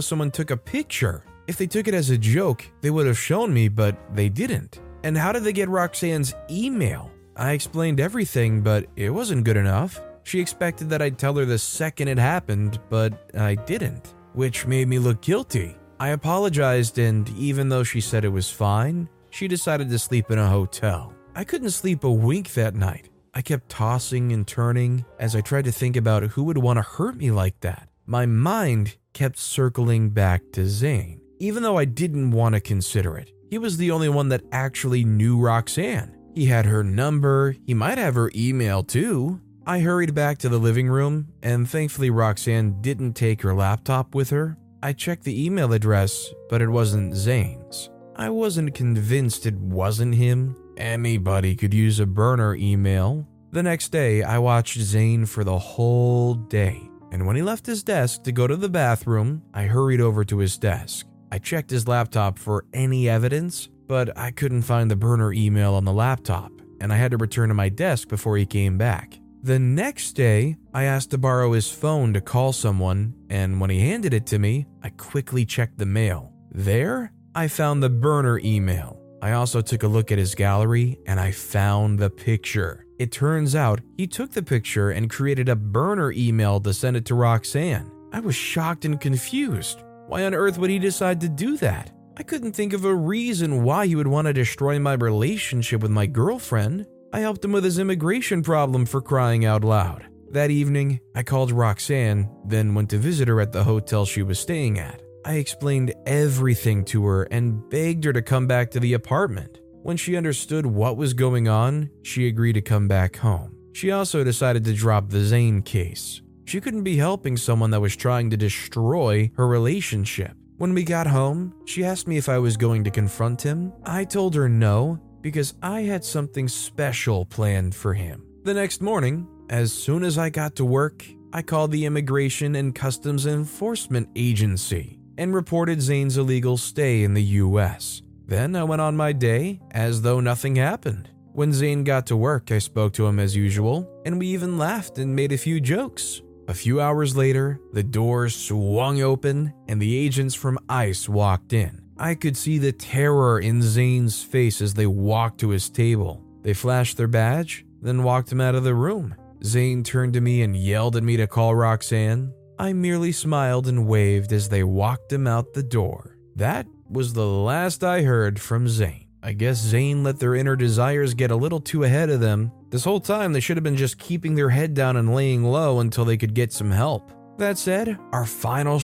someone 0.00 0.30
took 0.32 0.50
a 0.50 0.56
picture. 0.58 1.24
If 1.46 1.56
they 1.56 1.66
took 1.66 1.88
it 1.88 1.94
as 1.94 2.10
a 2.10 2.18
joke, 2.18 2.62
they 2.82 2.90
would 2.90 3.06
have 3.06 3.16
shown 3.16 3.54
me, 3.54 3.68
but 3.68 3.96
they 4.14 4.28
didn't. 4.28 4.80
And 5.02 5.16
how 5.16 5.32
did 5.32 5.44
they 5.44 5.54
get 5.54 5.70
Roxanne's 5.70 6.34
email? 6.50 7.10
I 7.36 7.52
explained 7.52 8.00
everything, 8.00 8.60
but 8.60 8.86
it 8.96 9.10
wasn't 9.10 9.44
good 9.44 9.56
enough. 9.56 10.00
She 10.24 10.40
expected 10.40 10.90
that 10.90 11.02
I'd 11.02 11.18
tell 11.18 11.34
her 11.34 11.44
the 11.44 11.58
second 11.58 12.08
it 12.08 12.18
happened, 12.18 12.78
but 12.88 13.30
I 13.38 13.54
didn't, 13.54 14.14
which 14.34 14.66
made 14.66 14.88
me 14.88 14.98
look 14.98 15.20
guilty. 15.20 15.76
I 15.98 16.10
apologized, 16.10 16.98
and 16.98 17.28
even 17.30 17.68
though 17.68 17.84
she 17.84 18.00
said 18.00 18.24
it 18.24 18.28
was 18.28 18.50
fine, 18.50 19.08
she 19.30 19.48
decided 19.48 19.88
to 19.90 19.98
sleep 19.98 20.30
in 20.30 20.38
a 20.38 20.48
hotel. 20.48 21.12
I 21.34 21.44
couldn't 21.44 21.70
sleep 21.70 22.04
a 22.04 22.10
wink 22.10 22.52
that 22.54 22.74
night. 22.74 23.08
I 23.34 23.40
kept 23.40 23.70
tossing 23.70 24.32
and 24.32 24.46
turning 24.46 25.04
as 25.18 25.34
I 25.34 25.40
tried 25.40 25.64
to 25.64 25.72
think 25.72 25.96
about 25.96 26.22
who 26.22 26.44
would 26.44 26.58
want 26.58 26.76
to 26.76 26.82
hurt 26.82 27.16
me 27.16 27.30
like 27.30 27.58
that. 27.60 27.88
My 28.04 28.26
mind 28.26 28.96
kept 29.14 29.38
circling 29.38 30.10
back 30.10 30.42
to 30.52 30.66
Zane, 30.66 31.20
even 31.38 31.62
though 31.62 31.78
I 31.78 31.86
didn't 31.86 32.32
want 32.32 32.54
to 32.54 32.60
consider 32.60 33.16
it. 33.16 33.30
He 33.48 33.58
was 33.58 33.76
the 33.76 33.90
only 33.90 34.08
one 34.08 34.28
that 34.28 34.44
actually 34.52 35.04
knew 35.04 35.38
Roxanne. 35.38 36.14
He 36.34 36.46
had 36.46 36.66
her 36.66 36.82
number, 36.82 37.56
he 37.66 37.74
might 37.74 37.98
have 37.98 38.14
her 38.14 38.30
email 38.34 38.82
too. 38.82 39.40
I 39.66 39.80
hurried 39.80 40.14
back 40.14 40.38
to 40.38 40.48
the 40.48 40.58
living 40.58 40.88
room, 40.88 41.28
and 41.42 41.68
thankfully, 41.68 42.10
Roxanne 42.10 42.80
didn't 42.80 43.12
take 43.12 43.42
her 43.42 43.54
laptop 43.54 44.14
with 44.14 44.30
her. 44.30 44.56
I 44.82 44.92
checked 44.92 45.24
the 45.24 45.44
email 45.44 45.72
address, 45.72 46.32
but 46.48 46.60
it 46.60 46.68
wasn't 46.68 47.14
Zane's. 47.14 47.90
I 48.16 48.30
wasn't 48.30 48.74
convinced 48.74 49.46
it 49.46 49.54
wasn't 49.54 50.16
him, 50.16 50.56
Anybody 50.76 51.54
could 51.54 51.74
use 51.74 52.00
a 52.00 52.06
burner 52.06 52.54
email. 52.54 53.26
The 53.50 53.62
next 53.62 53.90
day, 53.90 54.22
I 54.22 54.38
watched 54.38 54.78
Zane 54.78 55.26
for 55.26 55.44
the 55.44 55.58
whole 55.58 56.34
day, 56.34 56.80
and 57.10 57.26
when 57.26 57.36
he 57.36 57.42
left 57.42 57.66
his 57.66 57.82
desk 57.82 58.22
to 58.24 58.32
go 58.32 58.46
to 58.46 58.56
the 58.56 58.68
bathroom, 58.68 59.42
I 59.52 59.64
hurried 59.64 60.00
over 60.00 60.24
to 60.24 60.38
his 60.38 60.56
desk. 60.56 61.06
I 61.30 61.38
checked 61.38 61.70
his 61.70 61.86
laptop 61.86 62.38
for 62.38 62.64
any 62.72 63.08
evidence, 63.08 63.68
but 63.86 64.16
I 64.16 64.30
couldn't 64.30 64.62
find 64.62 64.90
the 64.90 64.96
burner 64.96 65.32
email 65.32 65.74
on 65.74 65.84
the 65.84 65.92
laptop, 65.92 66.52
and 66.80 66.92
I 66.92 66.96
had 66.96 67.10
to 67.12 67.16
return 67.16 67.48
to 67.48 67.54
my 67.54 67.68
desk 67.68 68.08
before 68.08 68.36
he 68.36 68.46
came 68.46 68.78
back. 68.78 69.18
The 69.42 69.58
next 69.58 70.12
day, 70.12 70.56
I 70.72 70.84
asked 70.84 71.10
to 71.10 71.18
borrow 71.18 71.52
his 71.52 71.70
phone 71.70 72.12
to 72.14 72.20
call 72.20 72.52
someone, 72.52 73.14
and 73.28 73.60
when 73.60 73.70
he 73.70 73.80
handed 73.80 74.14
it 74.14 74.26
to 74.26 74.38
me, 74.38 74.66
I 74.82 74.90
quickly 74.90 75.44
checked 75.44 75.78
the 75.78 75.86
mail. 75.86 76.32
There, 76.52 77.12
I 77.34 77.48
found 77.48 77.82
the 77.82 77.90
burner 77.90 78.38
email. 78.44 79.00
I 79.22 79.32
also 79.32 79.60
took 79.60 79.84
a 79.84 79.88
look 79.88 80.12
at 80.12 80.18
his 80.18 80.34
gallery 80.34 80.98
and 81.06 81.18
I 81.20 81.30
found 81.30 81.98
the 81.98 82.10
picture. 82.10 82.84
It 82.98 83.12
turns 83.12 83.54
out 83.54 83.80
he 83.96 84.06
took 84.06 84.32
the 84.32 84.42
picture 84.42 84.90
and 84.90 85.08
created 85.08 85.48
a 85.48 85.56
burner 85.56 86.12
email 86.12 86.60
to 86.60 86.74
send 86.74 86.96
it 86.96 87.04
to 87.06 87.14
Roxanne. 87.14 87.90
I 88.12 88.20
was 88.20 88.34
shocked 88.34 88.84
and 88.84 89.00
confused. 89.00 89.82
Why 90.08 90.24
on 90.24 90.34
earth 90.34 90.58
would 90.58 90.70
he 90.70 90.78
decide 90.78 91.20
to 91.20 91.28
do 91.28 91.56
that? 91.58 91.90
I 92.14 92.22
couldn't 92.22 92.52
think 92.52 92.74
of 92.74 92.84
a 92.84 92.94
reason 92.94 93.62
why 93.62 93.86
he 93.86 93.96
would 93.96 94.06
want 94.06 94.26
to 94.26 94.34
destroy 94.34 94.78
my 94.78 94.92
relationship 94.92 95.80
with 95.80 95.90
my 95.90 96.06
girlfriend. 96.06 96.86
I 97.10 97.20
helped 97.20 97.44
him 97.44 97.52
with 97.52 97.64
his 97.64 97.78
immigration 97.78 98.42
problem 98.42 98.84
for 98.84 99.00
crying 99.00 99.46
out 99.46 99.64
loud. 99.64 100.06
That 100.30 100.50
evening, 100.50 101.00
I 101.14 101.22
called 101.22 101.52
Roxanne, 101.52 102.28
then 102.44 102.74
went 102.74 102.90
to 102.90 102.98
visit 102.98 103.28
her 103.28 103.40
at 103.40 103.52
the 103.52 103.64
hotel 103.64 104.04
she 104.04 104.22
was 104.22 104.38
staying 104.38 104.78
at. 104.78 105.00
I 105.24 105.34
explained 105.34 105.94
everything 106.06 106.84
to 106.86 107.04
her 107.06 107.24
and 107.24 107.68
begged 107.70 108.04
her 108.04 108.12
to 108.12 108.22
come 108.22 108.46
back 108.46 108.70
to 108.72 108.80
the 108.80 108.92
apartment. 108.92 109.60
When 109.82 109.96
she 109.96 110.16
understood 110.16 110.66
what 110.66 110.96
was 110.98 111.14
going 111.14 111.48
on, 111.48 111.90
she 112.02 112.28
agreed 112.28 112.54
to 112.54 112.62
come 112.62 112.88
back 112.88 113.16
home. 113.16 113.56
She 113.72 113.90
also 113.90 114.22
decided 114.22 114.64
to 114.64 114.74
drop 114.74 115.08
the 115.08 115.24
Zane 115.24 115.62
case. 115.62 116.20
She 116.44 116.60
couldn't 116.60 116.82
be 116.82 116.96
helping 116.96 117.38
someone 117.38 117.70
that 117.70 117.80
was 117.80 117.96
trying 117.96 118.28
to 118.30 118.36
destroy 118.36 119.30
her 119.36 119.46
relationship. 119.46 120.36
When 120.58 120.74
we 120.74 120.84
got 120.84 121.06
home, 121.06 121.54
she 121.64 121.84
asked 121.84 122.06
me 122.06 122.18
if 122.18 122.28
I 122.28 122.38
was 122.38 122.56
going 122.56 122.84
to 122.84 122.90
confront 122.90 123.42
him. 123.42 123.72
I 123.84 124.04
told 124.04 124.34
her 124.34 124.48
no, 124.48 125.00
because 125.20 125.54
I 125.62 125.80
had 125.82 126.04
something 126.04 126.46
special 126.48 127.24
planned 127.24 127.74
for 127.74 127.94
him. 127.94 128.24
The 128.44 128.54
next 128.54 128.82
morning, 128.82 129.26
as 129.48 129.72
soon 129.72 130.04
as 130.04 130.18
I 130.18 130.30
got 130.30 130.56
to 130.56 130.64
work, 130.64 131.04
I 131.32 131.42
called 131.42 131.72
the 131.72 131.86
Immigration 131.86 132.54
and 132.56 132.74
Customs 132.74 133.26
Enforcement 133.26 134.08
Agency 134.14 134.98
and 135.16 135.34
reported 135.34 135.80
Zane's 135.80 136.18
illegal 136.18 136.56
stay 136.56 137.02
in 137.02 137.14
the 137.14 137.22
US. 137.22 138.02
Then 138.26 138.54
I 138.54 138.64
went 138.64 138.82
on 138.82 138.96
my 138.96 139.12
day 139.12 139.60
as 139.70 140.02
though 140.02 140.20
nothing 140.20 140.56
happened. 140.56 141.08
When 141.32 141.52
Zane 141.52 141.84
got 141.84 142.06
to 142.06 142.16
work, 142.16 142.52
I 142.52 142.58
spoke 142.58 142.92
to 142.94 143.06
him 143.06 143.18
as 143.18 143.34
usual, 143.34 143.88
and 144.04 144.18
we 144.18 144.26
even 144.28 144.58
laughed 144.58 144.98
and 144.98 145.16
made 145.16 145.32
a 145.32 145.38
few 145.38 145.60
jokes. 145.60 146.20
A 146.48 146.54
few 146.54 146.80
hours 146.80 147.16
later, 147.16 147.60
the 147.72 147.82
doors 147.82 148.34
swung 148.34 149.00
open 149.00 149.52
and 149.68 149.80
the 149.80 149.96
agents 149.96 150.34
from 150.34 150.58
ICE 150.68 151.08
walked 151.08 151.52
in. 151.52 151.82
I 151.98 152.14
could 152.14 152.36
see 152.36 152.58
the 152.58 152.72
terror 152.72 153.38
in 153.38 153.62
Zane's 153.62 154.22
face 154.22 154.60
as 154.60 154.74
they 154.74 154.86
walked 154.86 155.38
to 155.40 155.50
his 155.50 155.70
table. 155.70 156.24
They 156.42 156.52
flashed 156.52 156.96
their 156.96 157.06
badge, 157.06 157.64
then 157.80 158.02
walked 158.02 158.32
him 158.32 158.40
out 158.40 158.56
of 158.56 158.64
the 158.64 158.74
room. 158.74 159.14
Zane 159.44 159.84
turned 159.84 160.14
to 160.14 160.20
me 160.20 160.42
and 160.42 160.56
yelled 160.56 160.96
at 160.96 161.04
me 161.04 161.16
to 161.16 161.26
call 161.26 161.54
Roxanne. 161.54 162.32
I 162.58 162.72
merely 162.72 163.12
smiled 163.12 163.68
and 163.68 163.86
waved 163.86 164.32
as 164.32 164.48
they 164.48 164.64
walked 164.64 165.12
him 165.12 165.26
out 165.26 165.54
the 165.54 165.62
door. 165.62 166.16
That 166.36 166.66
was 166.88 167.12
the 167.12 167.26
last 167.26 167.84
I 167.84 168.02
heard 168.02 168.40
from 168.40 168.68
Zane. 168.68 169.06
I 169.22 169.32
guess 169.32 169.58
Zane 169.58 170.02
let 170.02 170.18
their 170.18 170.34
inner 170.34 170.56
desires 170.56 171.14
get 171.14 171.30
a 171.30 171.36
little 171.36 171.60
too 171.60 171.84
ahead 171.84 172.10
of 172.10 172.20
them. 172.20 172.50
This 172.72 172.84
whole 172.84 173.00
time, 173.00 173.34
they 173.34 173.40
should 173.40 173.58
have 173.58 173.64
been 173.64 173.76
just 173.76 173.98
keeping 173.98 174.34
their 174.34 174.48
head 174.48 174.72
down 174.72 174.96
and 174.96 175.14
laying 175.14 175.44
low 175.44 175.80
until 175.80 176.06
they 176.06 176.16
could 176.16 176.32
get 176.32 176.54
some 176.54 176.70
help. 176.70 177.12
That 177.36 177.58
said, 177.58 177.98
our 178.12 178.24
final. 178.24 178.80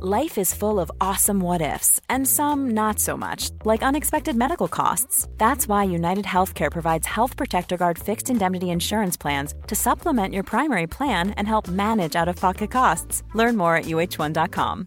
Life 0.00 0.38
is 0.38 0.54
full 0.54 0.78
of 0.78 0.92
awesome 1.00 1.40
what 1.40 1.60
ifs, 1.60 2.00
and 2.08 2.26
some 2.26 2.70
not 2.70 3.00
so 3.00 3.16
much, 3.16 3.50
like 3.64 3.82
unexpected 3.82 4.36
medical 4.36 4.68
costs. 4.68 5.26
That's 5.38 5.66
why 5.66 5.82
United 5.82 6.24
Healthcare 6.24 6.70
provides 6.70 7.06
Health 7.08 7.36
Protector 7.36 7.76
Guard 7.76 7.98
fixed 7.98 8.30
indemnity 8.30 8.70
insurance 8.70 9.16
plans 9.16 9.52
to 9.66 9.74
supplement 9.74 10.32
your 10.32 10.44
primary 10.44 10.86
plan 10.86 11.30
and 11.30 11.48
help 11.48 11.66
manage 11.66 12.14
out 12.14 12.28
of 12.28 12.36
pocket 12.36 12.70
costs. 12.70 13.24
Learn 13.34 13.56
more 13.56 13.74
at 13.74 13.86
uh1.com. 13.86 14.86